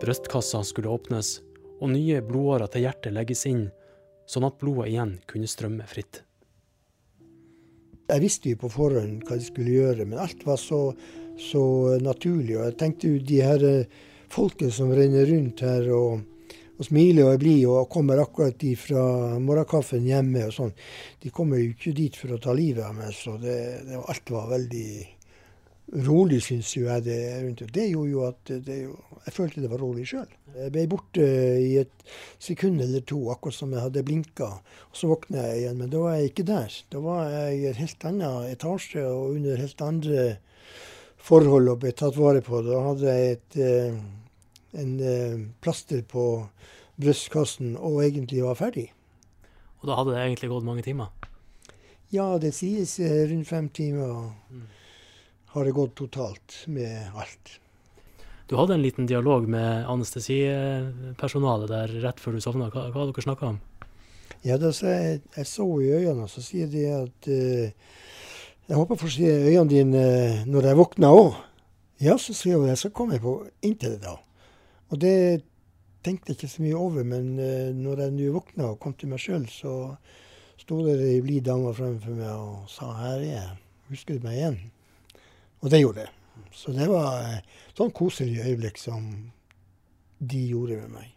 Brystkassa 0.00 0.64
skulle 0.64 0.92
åpnes, 0.96 1.42
og 1.82 1.90
nye 1.92 2.24
blodårer 2.24 2.70
til 2.72 2.86
hjertet 2.86 3.12
legges 3.12 3.44
inn, 3.50 3.66
sånn 4.26 4.46
at 4.48 4.58
blodet 4.60 4.90
igjen 4.92 5.18
kunne 5.30 5.50
strømme 5.50 5.86
fritt. 5.88 6.22
Jeg 8.04 8.20
visste 8.20 8.50
jo 8.52 8.60
på 8.60 8.68
forhånd 8.72 9.24
hva 9.24 9.38
de 9.40 9.46
skulle 9.46 9.78
gjøre, 9.78 10.04
men 10.04 10.20
alt 10.20 10.44
var 10.44 10.60
så, 10.60 10.90
så 11.40 11.64
naturlig. 12.04 12.58
Og 12.58 12.66
jeg 12.68 12.76
tenkte 12.80 13.10
jo 13.10 13.22
de 13.30 13.40
her 13.40 13.64
eh, 13.64 14.02
folket 14.32 14.74
som 14.76 14.92
renner 14.92 15.24
rundt 15.30 15.62
her 15.64 15.88
og, 15.96 16.20
og 16.74 16.88
smiler 16.88 17.24
og 17.24 17.32
er 17.32 17.40
blide 17.40 17.72
og 17.72 17.88
kommer 17.92 18.20
akkurat 18.20 18.60
fra 18.80 19.04
morgenkaffen 19.40 20.04
hjemme 20.08 20.44
og 20.50 20.56
sånn, 20.56 20.74
de 21.22 21.32
kommer 21.32 21.62
jo 21.62 21.72
ikke 21.72 21.94
dit 21.96 22.18
for 22.18 22.34
å 22.34 22.40
ta 22.42 22.52
livet 22.56 22.84
av 22.84 22.96
meg. 22.98 23.14
Så 23.16 23.38
det, 23.40 23.58
det, 23.88 24.00
alt 24.02 24.34
var 24.34 24.52
veldig 24.52 24.88
rolig, 25.92 26.40
syns 26.42 26.72
jo 26.76 26.86
jeg 26.86 27.04
det 27.04 27.18
rundt. 27.44 27.62
Det 27.74 27.84
gjorde 27.90 28.10
jo 28.10 28.22
at 28.26 28.52
det, 28.66 28.78
jeg 29.26 29.34
følte 29.36 29.62
det 29.62 29.70
var 29.70 29.82
rolig 29.82 30.06
sjøl. 30.08 30.30
Jeg 30.54 30.72
ble 30.72 30.86
borte 30.90 31.26
i 31.60 31.74
et 31.82 32.06
sekund 32.42 32.80
eller 32.82 33.04
to, 33.06 33.18
akkurat 33.32 33.56
som 33.56 33.74
jeg 33.74 33.84
hadde 33.84 34.04
blinka. 34.06 34.48
Og 34.90 34.98
så 34.98 35.10
våkna 35.10 35.44
jeg 35.48 35.62
igjen, 35.62 35.78
men 35.82 35.92
da 35.92 36.02
var 36.02 36.16
jeg 36.16 36.32
ikke 36.32 36.48
der. 36.50 36.78
Da 36.92 37.02
var 37.04 37.30
jeg 37.32 37.60
i 37.60 37.68
en 37.70 37.80
helt 37.82 38.08
annen 38.10 38.50
etasje 38.50 39.04
og 39.04 39.36
under 39.36 39.60
helt 39.60 39.84
andre 39.84 40.26
forhold 41.24 41.72
og 41.72 41.80
ble 41.84 41.94
tatt 41.96 42.18
vare 42.20 42.44
på. 42.44 42.62
Da 42.66 42.82
hadde 42.88 43.16
jeg 43.16 43.38
et, 43.38 43.58
eh, 43.60 43.98
en 44.80 44.94
eh, 45.00 45.44
plaster 45.64 46.04
på 46.08 46.26
brystkassen 47.00 47.74
og 47.76 48.02
egentlig 48.04 48.44
var 48.44 48.58
ferdig. 48.60 48.90
Og 49.82 49.90
da 49.90 49.98
hadde 49.98 50.14
det 50.14 50.22
egentlig 50.22 50.52
gått 50.52 50.66
mange 50.66 50.84
timer? 50.86 51.12
Ja, 52.14 52.38
det 52.38 52.54
sies 52.54 52.98
eh, 53.02 53.24
rundt 53.30 53.48
fem 53.48 53.68
timer 53.74 54.30
mm. 54.50 54.64
Har 55.54 55.64
det 55.64 55.70
gått 55.70 55.94
totalt 55.94 56.64
med 56.66 57.14
alt. 57.14 57.60
Du 58.46 58.56
hadde 58.56 58.74
en 58.74 58.82
liten 58.82 59.06
dialog 59.06 59.46
med 59.48 59.86
anestesipersonalet 59.88 61.70
der 61.70 61.94
rett 62.02 62.18
før 62.20 62.34
du 62.34 62.42
sovna. 62.42 62.66
Hva, 62.74 62.88
hva 62.90 63.04
hadde 63.04 63.14
dere 63.14 63.24
snakka 63.24 63.52
om? 63.52 63.60
Ja, 64.44 64.58
da, 64.58 64.72
så 64.74 64.90
jeg, 64.90 65.22
jeg, 65.36 65.46
så 65.48 65.68
i 65.78 65.92
øynene, 65.94 66.26
så 66.28 66.42
sier 66.42 66.66
de 66.68 66.82
at 66.90 67.30
uh, 67.30 67.70
Jeg 68.64 68.80
håper 68.80 68.96
å 68.96 69.00
få 69.00 69.12
se 69.14 69.30
øynene 69.30 69.70
dine 69.70 70.02
uh, 70.02 70.42
når 70.50 70.68
jeg 70.72 70.80
våkner 70.82 71.16
òg. 71.22 71.38
Ja, 72.02 72.18
så 72.18 72.34
sier 72.34 72.58
hun 72.58 72.68
jeg 72.68 72.82
skal 72.82 72.96
komme 72.98 73.22
på 73.22 73.38
inntil 73.62 73.94
det 73.94 74.02
da. 74.08 74.18
Og 74.90 75.00
det 75.00 75.16
tenkte 76.04 76.34
jeg 76.34 76.40
ikke 76.40 76.52
så 76.52 76.66
mye 76.66 76.82
over, 76.82 77.06
men 77.14 77.32
uh, 77.38 77.70
når 77.78 78.08
jeg 78.08 78.16
nå 78.18 78.34
våkna 78.34 78.72
og 78.74 78.80
kom 78.82 78.98
til 78.98 79.14
meg 79.14 79.22
sjøl, 79.22 79.46
så 79.46 79.94
sto 80.58 80.82
det 80.82 80.98
ei 80.98 81.22
blid 81.22 81.46
dame 81.46 81.72
fremfor 81.78 82.18
meg 82.18 82.34
og 82.34 82.66
sa 82.74 82.90
'her 82.90 83.22
er 83.22 83.28
jeg', 83.30 83.58
husker 83.94 84.18
du 84.18 84.26
meg 84.26 84.42
igjen? 84.42 84.64
Og 85.64 85.70
det 85.72 85.80
gjorde 85.80 86.04
jeg. 86.04 86.12
Så 86.52 86.74
det 86.76 86.86
var 86.90 87.24
et 87.38 87.78
sånn 87.78 87.92
koselig 87.96 88.44
øyeblikk 88.44 88.76
som 88.78 89.08
de 90.20 90.42
gjorde 90.50 90.76
med 90.82 90.92
meg. 90.92 91.10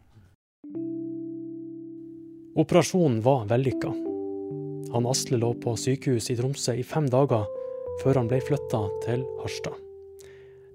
Operasjonen 2.58 3.20
var 3.26 3.46
vellykka. 3.52 3.92
Han 4.96 5.10
Asle 5.12 5.38
lå 5.38 5.52
på 5.62 5.76
sykehus 5.78 6.32
i 6.32 6.38
Tromsø 6.40 6.78
i 6.80 6.86
fem 6.88 7.10
dager 7.12 7.44
før 8.02 8.22
han 8.22 8.32
ble 8.32 8.40
flytta 8.42 8.82
til 9.04 9.28
Harstad. 9.44 9.76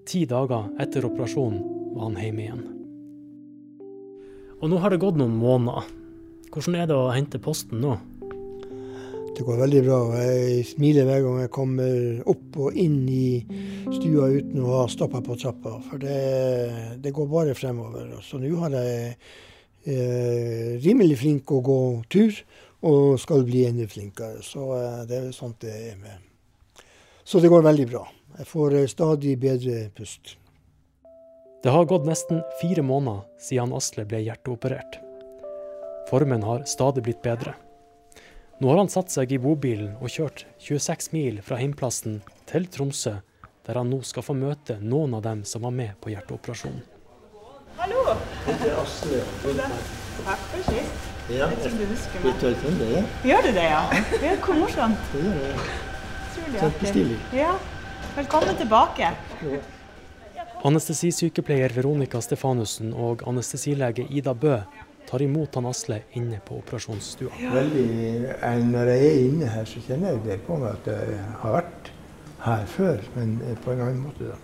Ti 0.07 0.25
dager 0.29 0.69
etter 0.83 1.09
operasjonen 1.09 1.65
var 1.97 2.11
han 2.11 2.21
hjemme 2.21 2.45
igjen. 2.45 2.63
Og 4.61 4.71
nå 4.71 4.79
har 4.85 4.93
det 4.93 5.01
gått 5.03 5.19
noen 5.19 5.35
måneder. 5.41 5.89
Hvordan 6.53 6.77
er 6.79 6.91
det 6.91 6.99
å 6.99 7.11
hente 7.15 7.41
posten 7.43 7.81
nå? 7.83 7.97
Det 9.33 9.47
går 9.47 9.63
veldig 9.63 9.81
bra. 9.87 9.99
Jeg 10.21 10.65
smiler 10.69 11.07
hver 11.09 11.23
gang 11.25 11.39
jeg 11.41 11.51
kommer 11.55 12.19
opp 12.29 12.59
og 12.61 12.75
inn 12.77 12.99
i 13.09 13.41
stua 13.95 14.27
uten 14.35 14.61
å 14.61 14.75
ha 14.75 14.83
stoppa 14.93 15.23
på 15.25 15.37
trappa. 15.41 15.79
For 15.87 16.03
det, 16.03 16.19
det, 17.01 17.15
går 17.17 17.31
bare 17.31 17.55
fremover. 17.57 18.11
Så 18.21 18.41
nå 18.43 18.51
har 18.61 18.77
jeg 18.77 19.15
eh, 19.89 20.77
rimelig 20.85 21.23
flink 21.23 21.49
å 21.49 21.63
gå 21.65 21.79
tur, 22.13 22.43
og 22.85 23.17
skal 23.23 23.47
bli 23.49 23.65
enda 23.71 23.89
flinkere. 23.89 24.45
Så 24.45 24.69
eh, 24.77 25.01
det 25.09 25.23
er 25.23 25.33
sånt 25.33 25.65
det 25.65 25.73
er 25.95 25.97
med. 25.97 26.85
Så 27.25 27.41
det 27.41 27.49
går 27.49 27.65
veldig 27.65 27.89
bra. 27.89 28.05
Jeg 28.37 28.53
får 28.53 28.79
eh, 28.83 28.89
stadig 28.93 29.39
bedre 29.41 29.87
pust. 29.97 30.37
Det 31.65 31.73
har 31.73 31.89
gått 31.89 32.05
nesten 32.05 32.45
fire 32.61 32.85
måneder 32.85 33.25
siden 33.41 33.73
Asle 33.81 34.05
ble 34.05 34.27
hjerteoperert. 34.27 35.01
Formen 36.13 36.45
har 36.45 36.67
stadig 36.69 37.07
blitt 37.07 37.25
bedre. 37.25 37.57
Nå 38.63 38.69
har 38.69 38.77
han 38.79 38.89
satt 38.89 39.11
seg 39.11 39.33
i 39.35 39.41
bobilen 39.43 39.97
og 39.99 40.13
kjørt 40.15 40.45
26 40.63 41.09
mil 41.11 41.41
fra 41.43 41.57
heimplassen 41.59 42.21
til 42.47 42.69
Tromsø, 42.71 43.17
der 43.67 43.79
han 43.81 43.89
nå 43.91 43.97
skal 44.07 44.23
få 44.23 44.37
møte 44.39 44.77
noen 44.79 45.17
av 45.19 45.25
dem 45.25 45.41
som 45.43 45.65
var 45.67 45.73
med 45.75 45.97
på 45.99 46.13
hjerteoperasjonen. 46.13 46.85
Hallo! 47.81 48.05
Takk 48.47 50.45
for 50.53 50.63
sist. 50.69 51.09
Ja, 51.33 51.49
jeg 51.51 51.59
tror 51.65 51.75
du 51.75 52.63
hvem 52.63 52.79
det 52.79 52.89
er? 53.01 53.11
Gjør 53.33 53.49
du 53.49 53.51
det, 53.59 53.67
ja? 53.67 53.83
Det 54.13 54.31
er 54.31 54.39
hvor 54.47 54.61
morsomt. 54.61 55.19
Kjempestilig. 56.37 57.19
Ja. 57.35 57.57
Velkommen 58.15 58.63
tilbake. 58.63 59.11
Anestesisykepleier 60.71 61.75
Veronica 61.75 62.23
Stefanussen 62.23 62.95
og 62.95 63.27
anestesilege 63.27 64.07
Ida 64.07 64.39
Bø 64.39 64.61
tar 65.09 65.25
imot 65.25 65.59
han 65.59 65.67
Asle 65.71 66.03
inne 66.19 66.39
på 66.45 66.61
operasjonsstua. 66.61 67.33
Veldig, 67.55 67.89
Når 68.69 68.93
jeg 68.95 69.11
er 69.11 69.27
inne 69.27 69.51
her, 69.57 69.67
så 69.69 69.83
kjenner 69.87 70.15
jeg 70.15 70.25
det 70.27 70.39
på 70.47 70.57
meg 70.61 70.73
at 70.77 70.95
jeg 70.95 71.21
har 71.43 71.59
vært 71.59 71.93
her 72.47 72.65
før, 72.67 73.05
men 73.17 73.37
på 73.65 73.75
en 73.75 73.85
annen 73.85 74.01
måte. 74.07 74.33
da. 74.33 74.41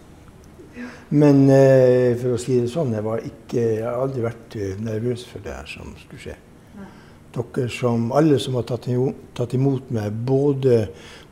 Men 1.08 1.46
eh, 1.50 2.14
for 2.20 2.36
å 2.36 2.40
si 2.40 2.58
det 2.60 2.70
sånn, 2.72 2.92
jeg, 2.94 3.04
var 3.06 3.24
ikke, 3.24 3.62
jeg 3.80 3.86
har 3.86 4.02
aldri 4.02 4.24
vært 4.26 4.58
eh, 4.58 4.74
nervøs 4.82 5.24
for 5.28 5.44
det 5.44 5.54
her 5.54 5.70
som 5.70 5.94
skulle 5.98 6.22
skje. 6.26 6.36
Dere 7.34 7.68
som, 7.70 8.08
Alle 8.16 8.38
som 8.42 8.56
har 8.58 8.66
tatt, 8.68 8.88
tatt 9.36 9.54
imot 9.56 9.90
meg, 9.94 10.12
både 10.26 10.80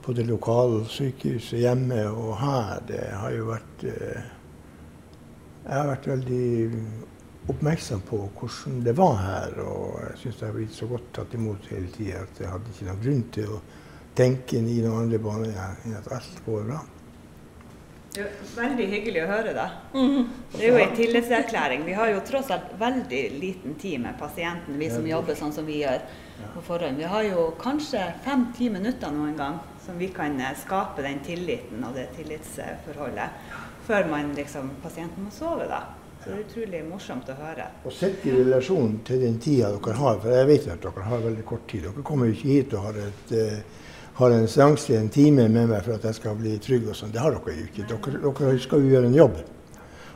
på 0.04 0.14
det 0.14 0.26
lokale 0.28 0.84
sykehuset 0.92 1.60
hjemme 1.64 2.04
og 2.12 2.36
her, 2.38 2.80
det 2.88 3.02
har 3.10 3.34
jo 3.34 3.50
vært 3.50 3.86
eh, 3.90 4.32
Jeg 5.66 5.74
har 5.74 5.88
vært 5.90 6.10
veldig 6.12 6.48
oppmerksom 7.48 8.02
på 8.08 8.20
hvordan 8.38 8.82
det 8.84 8.96
var 8.98 9.16
her. 9.22 9.56
Og 9.62 10.02
jeg 10.02 10.20
syns 10.22 10.40
det 10.40 10.48
har 10.48 10.58
blitt 10.58 10.76
så 10.76 10.90
godt 10.90 11.08
tatt 11.20 11.38
imot 11.38 11.70
hele 11.72 11.88
tida 11.94 12.24
at 12.26 12.42
jeg 12.42 12.52
hadde 12.52 12.74
ikke 12.74 12.90
noen 12.90 13.02
grunn 13.06 13.24
til 13.36 13.56
å 13.56 13.62
tenke 14.16 14.60
i 14.60 14.82
noen 14.82 15.06
andre 15.06 15.22
baner 15.22 15.56
enn 15.84 15.96
at 15.98 16.12
alt 16.16 16.44
går 16.46 16.68
bra. 16.70 16.82
Det 18.16 18.22
er 18.24 18.52
veldig 18.56 18.84
hyggelig 18.88 19.22
å 19.26 19.28
høre, 19.28 19.50
det. 19.52 19.64
Det 20.54 20.62
er 20.64 20.70
jo 20.70 20.78
en 20.80 20.94
tillitserklæring. 20.96 21.82
Vi 21.84 21.96
har 21.98 22.08
jo 22.14 22.22
tross 22.24 22.48
alt 22.54 22.70
veldig 22.80 23.20
liten 23.36 23.74
tid 23.76 24.00
med 24.06 24.16
pasienten, 24.16 24.78
vi 24.80 24.88
som 24.88 25.04
jobber 25.04 25.36
sånn 25.36 25.52
som 25.52 25.68
vi 25.68 25.82
gjør 25.82 26.00
på 26.54 26.62
forhånd. 26.64 26.96
Vi 26.96 27.10
har 27.12 27.26
jo 27.28 27.50
kanskje 27.60 28.06
fem-ti 28.24 28.70
minutter 28.72 29.12
noen 29.12 29.36
gang 29.36 29.60
som 29.84 30.00
vi 30.00 30.08
kan 30.16 30.40
eh, 30.40 30.56
skape 30.56 31.04
den 31.04 31.20
tilliten 31.26 31.84
og 31.84 31.92
det 31.98 32.08
tillitsforholdet 32.16 33.52
før 33.86 34.08
man 34.10 34.32
liksom, 34.34 34.72
pasienten 34.82 35.28
må 35.28 35.34
sove, 35.34 35.68
da. 35.68 35.84
Det 36.26 36.34
er 36.34 36.38
utrolig 36.42 36.78
morsomt 36.82 37.28
å 37.30 37.34
høre. 37.38 37.64
Og 37.86 37.92
sett 37.94 38.24
i 38.26 38.32
relasjon 38.34 38.96
til 39.06 39.20
den 39.22 39.36
tida 39.38 39.68
dere 39.70 39.92
har, 39.94 40.16
for 40.18 40.34
jeg 40.34 40.46
vet 40.48 40.64
at 40.72 40.80
dere 40.82 41.04
har 41.06 41.20
veldig 41.22 41.44
kort 41.46 41.68
tid. 41.70 41.84
Dere 41.86 42.02
kommer 42.08 42.26
jo 42.26 42.34
ikke 42.34 42.48
hit 42.48 42.72
og 42.74 42.88
har, 42.88 42.96
et, 43.04 43.34
uh, 43.38 43.92
har 44.16 44.34
en 44.34 44.48
seanse 44.50 44.90
i 44.90 44.96
en 44.98 45.10
time 45.14 45.44
med 45.46 45.70
meg 45.70 45.84
for 45.86 45.94
at 45.94 46.08
jeg 46.08 46.16
skal 46.18 46.34
bli 46.40 46.56
trygg 46.64 46.88
og 46.90 46.98
sånn. 46.98 47.12
Det 47.14 47.22
har 47.22 47.36
dere 47.36 47.54
jo 47.54 47.66
ikke. 47.68 47.84
Dere, 47.92 48.22
dere 48.24 48.54
skal 48.64 48.82
jo 48.82 48.90
gjøre 48.90 49.10
en 49.12 49.14
jobb. 49.20 49.36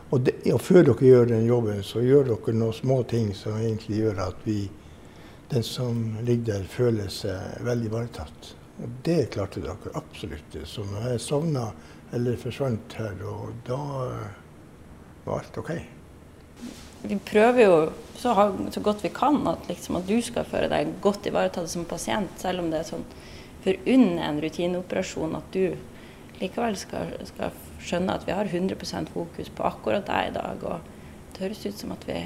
Og, 0.09 0.17
det, 0.27 0.35
og, 0.51 0.59
før 0.67 0.89
dere 0.89 1.13
gjør 1.13 1.31
den 1.31 1.47
jobben, 1.47 1.85
så 1.87 2.03
gjør 2.03 2.27
dere 2.33 2.57
noen 2.59 2.79
små 2.81 2.99
ting 3.15 3.31
som 3.39 3.61
egentlig 3.61 4.01
gjør 4.01 4.21
at 4.27 4.43
vi, 4.49 4.59
den 5.55 5.69
som 5.71 6.03
ligger 6.27 6.57
der, 6.57 6.67
føler 6.75 7.15
seg 7.21 7.63
veldig 7.71 7.91
ivaretatt. 7.93 8.51
Og 8.81 8.99
det 9.07 9.21
klarte 9.37 9.63
dere 9.63 9.95
absolutt. 10.03 10.59
Så 10.67 10.83
når 10.91 11.13
jeg 11.13 11.25
sovna 11.29 11.71
eller 12.19 12.43
forsvant 12.43 12.99
her, 12.99 13.15
og 13.31 13.55
da 13.71 13.81
var 15.23 15.39
alt 15.39 15.63
OK. 15.63 15.73
Vi 17.03 17.17
prøver 17.31 17.63
jo 17.65 17.77
så, 18.21 18.35
så 18.71 18.81
godt 18.85 19.05
vi 19.05 19.09
kan 19.15 19.41
at, 19.49 19.69
liksom, 19.69 19.97
at, 19.97 20.09
du 20.09 20.21
skal 20.23 20.45
føle 20.45 20.69
deg 20.69 20.93
godt 21.01 21.27
ivaretatt 21.31 21.71
som 21.73 21.87
pasient, 21.89 22.35
selv 22.41 22.61
om 22.61 22.69
det 22.73 22.83
er 22.83 22.91
sånn 22.91 23.07
for 23.65 23.77
under 23.93 24.25
en 24.25 24.41
rutineoperasjon 24.41 25.37
at 25.37 25.49
du 25.53 25.65
likevel 26.41 26.77
skal, 26.81 27.13
skal, 27.29 27.57
skjønne 27.81 28.15
at 28.17 28.25
vi 28.29 28.37
har 28.37 28.49
100% 28.49 29.13
fokus 29.13 29.51
på 29.53 29.65
akkurat 29.69 30.07
deg 30.09 30.31
i 30.31 30.35
dag. 30.37 30.65
Og 30.65 31.35
det 31.35 31.45
høres 31.45 31.67
ut 31.67 31.81
som 31.81 31.93
at 31.93 32.07
vi 32.09 32.19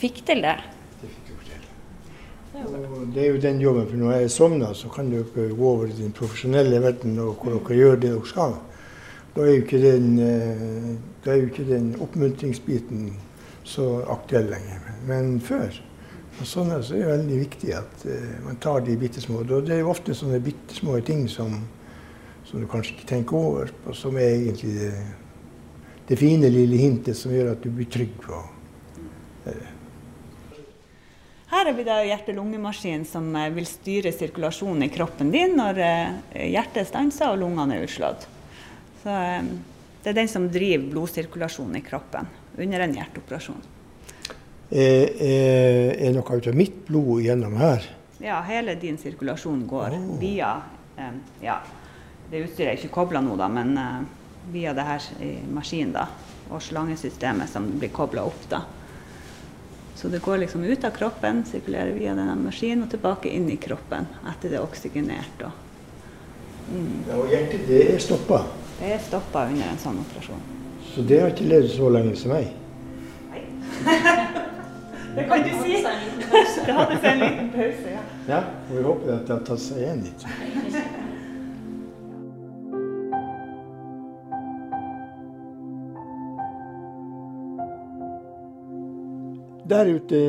fikk 0.00 0.22
til 0.28 0.44
det. 0.44 0.56
Det 1.00 1.10
fikk 1.12 1.30
du 1.30 1.34
til. 1.44 1.64
Og 2.56 3.08
det 3.12 3.24
er 3.24 3.34
jo 3.34 3.40
den 3.40 3.60
jobben, 3.60 3.88
for 3.88 4.00
når 4.00 4.14
jeg 4.14 4.32
sovner, 4.32 4.72
så 4.76 4.88
kan 4.92 5.10
du 5.12 5.18
ikke 5.20 5.50
gå 5.56 5.68
over 5.68 5.88
i 5.88 5.98
den 5.98 6.14
profesjonelle 6.16 6.80
verden 6.84 7.18
og 7.20 7.42
hvor 7.42 7.56
dere 7.58 7.80
gjør 7.80 8.00
det 8.00 8.12
dere 8.14 8.32
skal. 8.32 8.56
Da 9.36 9.44
er 9.44 9.52
jo 9.52 9.64
ikke 9.64 9.80
den, 9.82 10.06
eh, 10.24 10.92
da 11.24 11.32
er 11.32 11.42
jo 11.42 11.48
ikke 11.50 11.68
den 11.68 11.90
oppmuntringsbiten 12.00 13.10
så 13.66 13.86
aktuell 14.14 14.48
lenger. 14.52 14.80
Men 15.08 15.36
før 15.42 15.74
og 16.36 16.44
sånn 16.44 16.72
er 16.74 16.82
det 16.84 17.04
veldig 17.08 17.36
viktig 17.40 17.70
at 17.76 18.02
uh, 18.04 18.32
man 18.44 18.58
tar 18.60 18.82
de 18.84 18.96
bitte 19.00 19.22
små. 19.24 19.40
Det 19.46 19.72
er 19.72 19.80
jo 19.80 19.92
ofte 19.92 20.16
sånne 20.16 20.40
bitte 20.44 20.76
små 20.76 20.98
ting 21.04 21.24
som, 21.32 21.54
som, 22.44 22.60
du 22.60 22.68
kanskje 22.68 22.96
ikke 22.96 23.08
tenker 23.08 23.38
over, 23.38 23.72
og 23.86 23.96
som 23.96 24.18
er 24.20 24.34
egentlig 24.34 24.74
det, 24.76 24.90
det 26.10 26.20
fine 26.20 26.50
lille 26.52 26.82
hintet 26.82 27.16
som 27.16 27.32
gjør 27.32 27.54
at 27.54 27.64
du 27.64 27.70
blir 27.72 27.88
trygg 27.88 28.12
på 28.20 28.42
det. 29.46 29.56
her 31.54 31.64
har 31.64 31.72
vi 31.72 31.86
da 31.86 32.02
hjerte-lungemaskin 32.04 33.06
som 33.08 33.30
eh, 33.38 33.52
vil 33.54 33.66
styre 33.70 34.12
sirkulasjonen 34.12 34.84
i 34.84 34.92
kroppen 34.92 35.30
din 35.32 35.56
når 35.56 35.80
hjertet 36.36 36.90
stanser 36.90 37.32
og 37.32 37.40
lungene 37.40 37.78
er 37.78 37.86
utslått. 37.86 38.28
Så 39.00 39.14
Det 40.02 40.12
er 40.12 40.20
den 40.20 40.28
som 40.28 40.50
driver 40.52 40.90
blodsirkulasjonen 40.92 41.80
i 41.80 41.86
kroppen 41.86 42.28
under 42.58 42.84
en 42.84 42.94
hjerteoperasjon. 42.96 43.64
Er, 44.70 45.12
er, 45.22 45.92
er 46.08 46.14
noe 46.16 46.38
av 46.40 46.56
mitt 46.58 46.80
blod 46.88 47.22
gjennom 47.22 47.54
her? 47.60 47.84
Ja, 48.22 48.40
hele 48.48 48.74
din 48.80 48.98
sirkulasjon 48.98 49.66
går 49.68 49.98
oh. 49.98 50.14
via 50.18 50.56
eh, 50.96 51.18
ja, 51.44 51.60
Det 52.30 52.40
utstyret 52.42 52.72
er 52.72 52.78
ikke 52.80 52.94
kobla 52.94 53.20
nå, 53.22 53.36
da, 53.38 53.46
men 53.52 53.76
eh, 53.78 54.00
via 54.50 54.72
det 54.74 54.86
her 54.86 55.06
maskinen 55.54 55.92
da, 55.94 56.06
og 56.50 56.62
slangesystemet 56.62 57.50
som 57.50 57.66
blir 57.78 57.92
kobla 57.94 58.24
opp. 58.26 58.48
da. 58.50 58.62
Så 59.96 60.08
det 60.08 60.18
går 60.18 60.38
liksom 60.38 60.64
ut 60.64 60.84
av 60.84 60.90
kroppen, 60.90 61.44
sirkulerer 61.44 61.94
via 61.96 62.14
denne 62.14 62.34
maskinen 62.36 62.84
og 62.84 62.90
tilbake 62.92 63.30
inn 63.32 63.48
i 63.48 63.56
kroppen 63.56 64.04
etter 64.28 64.52
det 64.52 64.58
er 64.58 64.66
oksygenert. 64.66 65.44
Og, 65.46 65.62
mm. 66.68 66.90
ja, 67.08 67.16
og 67.16 67.32
hjertet 67.32 67.64
det 67.70 67.80
er 67.94 68.02
stoppa? 68.04 68.42
Det 68.76 68.90
er 68.92 69.00
stoppa 69.00 69.46
under 69.48 69.70
en 69.70 69.80
sånn 69.80 70.02
operasjon. 70.02 70.42
Så 70.94 71.04
det 71.08 71.20
har 71.20 71.32
ikke 71.34 71.48
levd 71.50 71.70
så 71.74 71.88
lenge 71.92 72.16
som 72.16 72.32
meg? 72.34 72.52
Nei. 73.32 73.42
Det 75.16 75.24
kan 75.24 75.40
du 75.40 75.52
si. 75.62 75.76
Det 76.66 76.74
hadde 76.76 76.96
seg 77.00 77.06
en 77.14 77.22
liten 77.22 77.46
pause, 77.54 77.92
ja. 77.94 78.02
Ja, 78.28 78.40
og 78.68 78.76
vi 78.76 78.82
håper 78.84 79.14
at 79.14 79.28
det 79.28 79.32
har 79.32 79.44
tatt 79.48 79.62
seg 79.64 79.80
igjen 79.80 80.02
litt. 80.04 80.26
Der 89.66 89.88
ute 89.90 90.20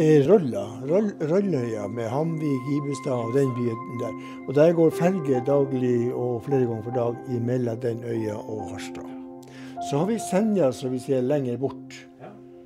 er 0.00 0.24
Rølla, 0.30 0.64
Rølløya 0.88 1.90
med 1.92 2.08
Hamvik, 2.08 2.72
Ibestad 2.78 3.26
og 3.26 3.34
den 3.34 3.50
byen 3.58 4.00
der. 4.00 4.16
Og 4.46 4.54
der 4.56 4.72
går 4.72 4.96
ferge 5.02 5.42
daglig 5.44 6.14
og 6.14 6.42
flere 6.46 6.64
ganger 6.64 6.82
for 6.86 7.00
dag 7.02 7.38
mellom 7.50 7.80
den 7.84 8.04
øya 8.04 8.38
og 8.38 8.70
Harstad. 8.70 9.17
Så 9.80 9.96
har 9.96 10.06
vi 10.06 10.18
Senja 10.18 10.72
som 10.72 10.90
vi 10.90 10.98
ser 10.98 11.22
lenger 11.22 11.56
bort. 11.56 11.94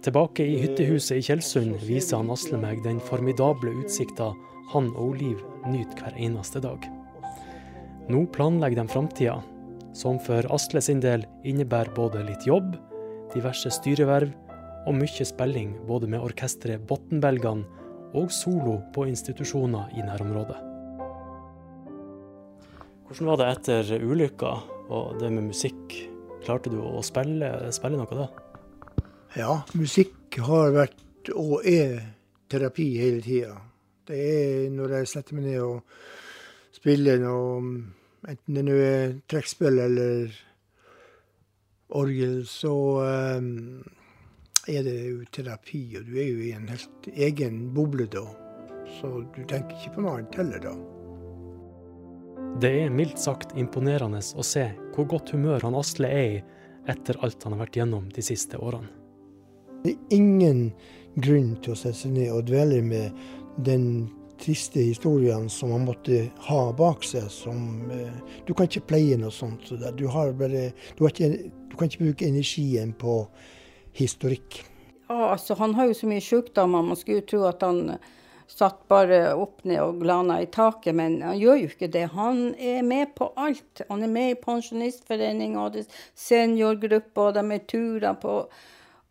Tilbake 0.03 0.45
i 0.49 0.57
hyttehuset 0.59 1.19
i 1.21 1.23
Tjeldsund 1.23 1.77
viser 1.85 2.19
han 2.19 2.33
Asle 2.33 2.59
meg 2.59 2.81
den 2.83 2.99
formidable 3.05 3.71
utsikta 3.85 4.33
han 4.73 4.89
og 4.97 5.19
Liv 5.21 5.43
nyter 5.69 6.01
hver 6.01 6.17
eneste 6.17 6.63
dag. 6.65 6.87
Nå 8.11 8.25
planlegger 8.35 8.81
de 8.81 8.89
framtida, 8.91 9.37
som 9.95 10.19
for 10.25 10.49
Asle 10.55 10.81
sin 10.83 11.03
del 11.05 11.27
innebærer 11.47 11.93
både 11.95 12.25
litt 12.27 12.47
jobb, 12.49 12.75
diverse 13.37 13.71
styreverv 13.77 14.33
og 14.89 14.97
mye 14.99 15.27
spilling 15.29 15.77
både 15.87 16.09
med 16.11 16.25
orkesteret 16.25 16.83
Bottenbelgene 16.89 17.69
og 18.19 18.33
solo 18.35 18.81
på 18.97 19.07
institusjoner 19.09 19.93
i 19.95 20.03
nærområdet. 20.03 20.59
Hvordan 23.07 23.29
var 23.29 23.39
det 23.39 23.53
etter 23.53 23.95
ulykka 24.01 24.57
og 24.89 25.21
det 25.21 25.31
med 25.31 25.53
musikk? 25.53 26.12
Klarte 26.43 26.73
du 26.73 26.81
å 26.83 27.03
spille, 27.07 27.49
spille 27.75 27.99
noe 28.01 28.19
da? 28.19 28.29
Ja, 29.39 29.53
musikk 29.79 30.41
har 30.43 30.75
vært 30.75 31.31
og 31.39 31.63
er 31.69 32.01
terapi 32.51 32.89
hele 32.99 33.23
tida. 33.25 33.57
Det 34.09 34.19
er 34.19 34.71
når 34.75 34.99
jeg 34.99 35.11
setter 35.13 35.39
meg 35.39 35.47
ned 35.47 35.61
og 35.63 36.75
spiller 36.75 37.21
noe, 37.23 37.61
enten 38.29 38.59
det 38.59 38.65
nå 38.67 38.79
er 38.83 39.15
trekkspill 39.31 39.79
eller 39.87 40.35
orgel, 41.95 42.43
så 42.49 42.75
um, 43.39 43.83
er 44.67 44.85
det 44.87 44.99
jo 44.99 45.23
terapi. 45.33 45.85
Og 46.01 46.09
du 46.09 46.17
er 46.19 46.29
jo 46.29 46.43
i 46.43 46.53
en 46.57 46.69
helt 46.73 47.11
egen 47.13 47.69
boble 47.77 48.09
da. 48.11 48.25
Så 48.99 49.23
du 49.37 49.45
tenker 49.47 49.79
ikke 49.79 49.97
på 49.97 50.05
noe 50.05 50.19
annet 50.19 50.41
heller 50.43 50.67
da. 50.67 50.75
Det 52.61 52.73
er 52.83 52.93
mildt 52.93 53.21
sagt 53.23 53.55
imponerende 53.57 54.21
å 54.37 54.45
se 54.45 54.67
hvor 54.95 55.09
godt 55.09 55.33
humør 55.35 55.65
han 55.67 55.77
Asle 55.79 56.09
er 56.09 56.27
i 56.31 56.43
etter 56.91 57.19
alt 57.23 57.45
han 57.45 57.55
har 57.55 57.65
vært 57.65 57.79
gjennom 57.79 58.09
de 58.13 58.25
siste 58.25 58.59
årene. 58.59 58.91
Det 59.83 59.95
er 59.95 60.17
ingen 60.17 60.67
grunn 61.19 61.55
til 61.63 61.75
å 61.75 61.79
sette 61.79 62.05
seg 62.05 62.15
ned 62.17 62.31
og 62.33 62.47
dvele 62.49 62.81
med 62.87 63.17
den 63.67 63.87
triste 64.43 64.83
historien 64.83 65.49
som 65.51 65.71
man 65.75 65.87
måtte 65.87 66.25
ha 66.49 66.61
bak 66.77 67.05
seg. 67.07 67.29
Som, 67.31 67.91
eh, 67.91 68.39
du 68.47 68.55
kan 68.55 68.67
ikke 68.67 68.87
pleie 68.95 69.19
noe 69.19 69.31
sånt. 69.35 69.67
Så 69.69 69.79
du, 69.79 70.07
bare, 70.39 70.73
du, 70.97 71.07
ikke, 71.07 71.31
du, 71.71 71.77
kan 71.77 71.91
ikke 71.91 72.05
bruke 72.05 72.29
energien 72.29 72.95
på 72.99 73.27
historikk. 73.99 74.63
Ja, 75.09 75.33
altså 75.35 75.55
Han 75.55 75.75
har 75.75 75.91
jo 75.91 75.95
så 75.95 76.09
mye 76.11 76.25
sykdommer. 76.25 76.83
Man 76.83 76.97
skulle 76.97 77.23
jo 77.23 77.29
tro 77.35 77.45
at 77.51 77.63
han 77.63 77.97
satt 78.53 78.83
bare 78.89 79.33
opp 79.35 79.65
ned 79.65 79.81
og 79.81 80.03
glana 80.03 80.41
i 80.43 80.49
taket, 80.53 80.95
men 80.99 81.21
han 81.25 81.39
gjør 81.41 81.63
jo 81.63 81.71
ikke 81.71 81.89
det. 81.93 82.05
Han 82.13 82.43
er 82.59 82.83
med 82.85 83.15
på 83.17 83.31
alt. 83.41 83.85
Han 83.89 84.05
er 84.05 84.13
med 84.13 84.35
i 84.35 84.39
Pensjonistforeninga 84.43 85.65
og 85.65 85.81
seniorgruppa, 86.19 87.31
og 87.31 87.39
de 87.39 87.47
er 87.57 87.67
turer 87.73 88.21
på 88.21 88.37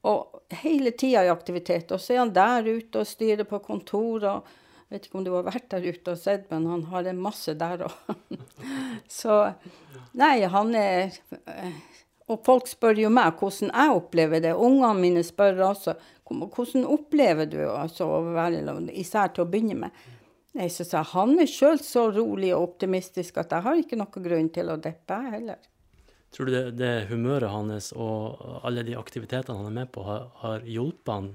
og 0.01 0.41
hele 0.63 0.91
tida 0.97 1.25
i 1.25 1.29
aktivitet. 1.29 1.91
Og 1.93 2.01
så 2.01 2.15
er 2.15 2.23
han 2.23 2.33
der 2.33 2.65
ute 2.65 3.03
og 3.03 3.09
styrer 3.09 3.45
på 3.45 3.61
kontor. 3.61 4.25
og 4.25 4.47
jeg 4.89 4.97
vet 4.97 5.05
ikke 5.07 5.17
om 5.19 5.25
du 5.25 5.33
har 5.35 5.45
vært 5.47 5.69
der 5.71 5.85
ute 5.87 6.15
og 6.15 6.19
sett, 6.19 6.49
men 6.51 6.65
han 6.67 6.81
har 6.91 7.05
en 7.07 7.21
masse 7.21 7.53
der 7.55 7.85
òg. 7.87 8.15
så 9.21 9.53
nei, 10.17 10.41
han 10.43 10.75
er 10.75 11.13
Og 12.31 12.39
folk 12.45 12.67
spør 12.67 12.99
jo 12.99 13.09
meg 13.11 13.39
hvordan 13.39 13.71
jeg 13.73 13.93
opplever 13.95 14.39
det. 14.43 14.51
Ungene 14.55 14.99
mine 14.99 15.23
spør 15.23 15.65
også 15.67 15.97
hvordan 16.39 16.87
opplever 16.87 17.49
du 17.49 17.59
altså, 17.65 18.07
å 18.07 18.21
være 18.33 18.63
især 18.97 19.33
til 19.35 19.45
å 19.45 19.49
begynne 19.51 19.77
med. 19.85 20.01
Nei, 20.57 20.67
så 20.67 20.83
sa 20.83 21.01
Han 21.13 21.37
er 21.39 21.47
sjøl 21.47 21.79
så 21.79 22.09
rolig 22.11 22.51
og 22.55 22.73
optimistisk 22.73 23.37
at 23.39 23.53
jeg 23.55 23.63
har 23.63 23.77
ikke 23.79 23.99
noen 23.99 24.25
grunn 24.25 24.49
til 24.51 24.71
å 24.71 24.79
deppe, 24.81 25.15
jeg 25.15 25.35
heller. 25.37 25.59
Tror 26.31 26.47
du 26.47 26.51
det, 26.55 26.63
det, 26.79 26.91
humøret 27.09 27.51
hans 27.51 27.91
og 27.91 28.39
alle 28.63 28.83
de 28.87 28.95
aktivitetene 28.99 29.57
han 29.59 29.67
er 29.67 29.77
med 29.81 29.91
på, 29.91 30.03
har, 30.07 30.29
har 30.43 30.67
hjulpet 30.67 31.11
han 31.11 31.31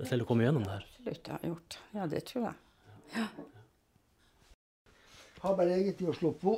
til 0.00 0.24
å 0.24 0.28
komme 0.28 0.46
gjennom 0.46 0.64
det 0.64 0.76
her? 0.78 0.86
Absolutt, 0.88 1.24
det 1.24 1.32
har 1.34 1.48
gjort. 1.50 1.78
Ja, 1.96 2.06
det 2.08 2.22
tror 2.28 2.46
jeg. 2.48 2.56
Ja. 3.16 3.26
Har 5.40 5.56
bare 5.56 5.76
egentlig 5.76 6.08
å 6.12 6.16
slå 6.16 6.32
på, 6.40 6.56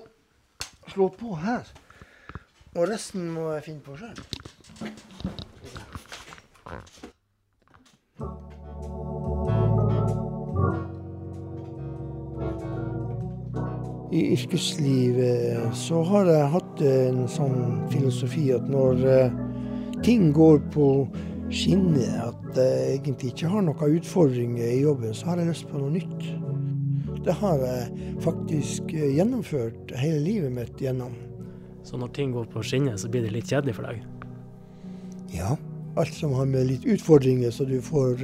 slå 0.90 1.08
på 1.14 1.34
her. 1.42 1.70
Og 2.72 2.86
resten 2.88 3.30
må 3.34 3.50
jeg 3.56 3.66
finne 3.66 3.82
på 3.86 3.98
sjøl. 4.00 4.18
I 14.22 14.32
yrkeslivet 14.36 15.74
så 15.76 16.02
har 16.06 16.28
jeg 16.30 16.50
hatt 16.54 16.82
en 16.86 17.22
sånn 17.30 17.58
filosofi 17.92 18.48
at 18.54 18.68
når 18.70 19.02
eh, 19.10 19.34
ting 20.06 20.30
går 20.34 20.60
på 20.74 20.88
skinner, 21.52 22.30
at 22.30 22.56
jeg 22.56 23.00
egentlig 23.00 23.32
ikke 23.32 23.50
har 23.52 23.66
noen 23.66 23.98
utfordringer 23.98 24.70
i 24.70 24.80
jobben, 24.84 25.14
så 25.14 25.32
har 25.32 25.42
jeg 25.42 25.50
lyst 25.50 25.68
på 25.70 25.80
noe 25.82 25.92
nytt. 25.98 26.24
Det 27.22 27.34
har 27.38 27.60
jeg 27.66 28.14
faktisk 28.24 28.94
eh, 28.94 29.12
gjennomført 29.18 29.94
hele 29.98 30.22
livet 30.22 30.54
mitt 30.54 30.80
gjennom. 30.82 31.14
Så 31.86 31.98
når 31.98 32.14
ting 32.16 32.32
går 32.34 32.46
på 32.50 32.62
skinner, 32.66 32.96
så 32.98 33.10
blir 33.10 33.26
det 33.26 33.34
litt 33.34 33.50
kjedelig 33.50 33.76
for 33.78 33.90
deg? 33.90 34.02
Ja. 35.34 35.56
Alt 36.00 36.14
som 36.16 36.32
har 36.38 36.46
med 36.48 36.70
litt 36.70 36.86
utfordringer, 36.88 37.50
så 37.52 37.66
du 37.68 37.76
får, 37.84 38.22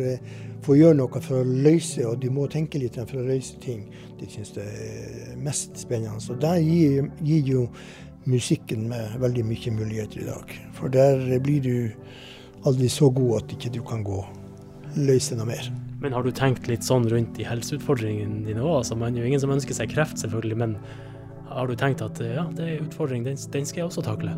får 0.64 0.78
gjøre 0.78 0.98
noe 0.98 1.22
for 1.22 1.40
å 1.40 1.56
løse, 1.66 2.02
og 2.08 2.20
du 2.22 2.28
må 2.34 2.48
tenke 2.50 2.80
litt 2.80 2.98
for 2.98 3.20
å 3.20 3.26
løse 3.28 3.58
ting, 3.62 3.86
det 4.18 4.30
syns 4.32 4.54
jeg 4.56 4.66
er 4.66 5.38
mest 5.42 5.78
spennende. 5.78 6.20
Så 6.22 6.36
der 6.40 6.58
gir, 6.62 7.10
gir 7.24 7.52
jo 7.52 7.66
musikken 8.28 8.88
meg 8.90 9.16
veldig 9.22 9.44
mye 9.48 9.74
muligheter 9.76 10.22
i 10.22 10.28
dag. 10.28 10.54
For 10.76 10.92
der 10.92 11.38
blir 11.44 11.62
du 11.64 12.66
aldri 12.68 12.90
så 12.92 13.10
god 13.14 13.42
at 13.42 13.54
ikke 13.56 13.72
du 13.78 13.82
kan 13.86 14.04
gå 14.06 14.22
løse 14.98 15.36
noe 15.38 15.48
mer. 15.48 15.70
Men 16.02 16.14
har 16.14 16.22
du 16.22 16.30
tenkt 16.34 16.68
litt 16.70 16.86
sånn 16.86 17.08
rundt 17.10 17.34
de 17.38 17.46
helseutfordringene 17.46 18.44
dine 18.46 18.62
òg? 18.62 18.80
Altså, 18.82 18.98
man 18.98 19.16
er 19.16 19.24
jo 19.24 19.30
ingen 19.32 19.42
som 19.42 19.54
ønsker 19.54 19.76
seg 19.76 19.90
kreft, 19.94 20.20
selvfølgelig, 20.22 20.58
men 20.60 20.78
har 21.48 21.66
du 21.66 21.74
tenkt 21.78 22.04
at 22.04 22.20
ja, 22.22 22.46
det 22.54 22.64
er 22.64 22.74
en 22.76 22.88
utfordring, 22.90 23.26
den, 23.26 23.38
den 23.54 23.66
skal 23.66 23.84
jeg 23.84 23.90
også 23.90 24.06
takle? 24.06 24.36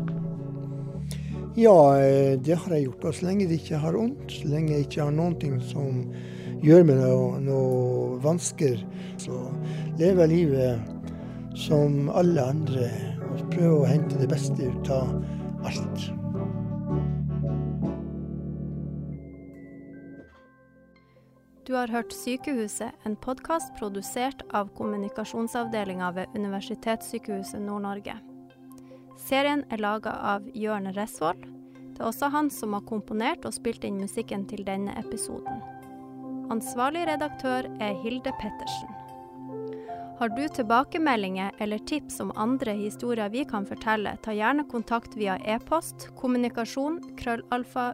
Ja, 1.55 1.99
eh, 1.99 2.39
det 2.39 2.55
har 2.55 2.71
jeg 2.71 2.85
gjort. 2.85 3.05
Og 3.05 3.15
så 3.15 3.25
lenge 3.27 3.47
det 3.49 3.59
ikke 3.59 3.81
har 3.83 3.97
vondt, 3.97 4.31
så 4.31 4.47
lenge 4.47 4.71
jeg 4.71 4.87
ikke 4.87 5.03
har 5.03 5.11
noen 5.15 5.35
ting 5.39 5.57
som 5.67 6.05
gjør 6.63 6.85
meg 6.87 7.01
noe, 7.01 7.41
noe 7.43 8.17
vansker, 8.23 8.79
så 9.19 9.35
lever 9.99 10.29
jeg 10.29 10.31
livet 10.31 11.57
som 11.57 12.07
alle 12.15 12.43
andre 12.53 12.87
og 13.31 13.43
prøver 13.51 13.77
å 13.81 13.89
hente 13.89 14.21
det 14.21 14.29
beste 14.31 14.69
ut 14.69 14.91
av 14.93 15.11
alt. 15.67 16.07
Du 21.67 21.75
har 21.77 21.91
hørt 21.91 22.13
Sykehuset, 22.15 22.95
en 23.07 23.15
podkast 23.15 23.75
produsert 23.79 24.41
av 24.55 24.71
kommunikasjonsavdelinga 24.75 26.11
ved 26.15 26.35
Universitetssykehuset 26.35 27.61
Nord-Norge. 27.63 28.30
Serien 29.21 29.61
er 29.69 29.81
laga 29.81 30.13
av 30.33 30.47
Jørn 30.57 30.89
Resvold. 30.95 31.43
Det 31.93 32.01
er 32.01 32.07
også 32.09 32.31
han 32.33 32.49
som 32.49 32.73
har 32.73 32.87
komponert 32.89 33.45
og 33.45 33.53
spilt 33.53 33.85
inn 33.85 34.01
musikken 34.01 34.47
til 34.49 34.65
denne 34.65 34.95
episoden. 34.99 35.61
Ansvarlig 36.51 37.05
redaktør 37.07 37.69
er 37.79 37.99
Hilde 38.01 38.33
Pettersen. 38.41 38.97
Har 40.21 40.29
du 40.33 40.43
tilbakemeldinger 40.53 41.55
eller 41.63 41.81
tips 41.89 42.19
om 42.21 42.33
andre 42.35 42.75
historier 42.77 43.31
vi 43.33 43.45
kan 43.45 43.65
fortelle, 43.65 44.17
ta 44.21 44.35
gjerne 44.37 44.67
kontakt 44.69 45.15
via 45.17 45.37
e-post 45.49 46.09
kommunikasjon 46.19 46.99
krøllalfa. 47.17 47.91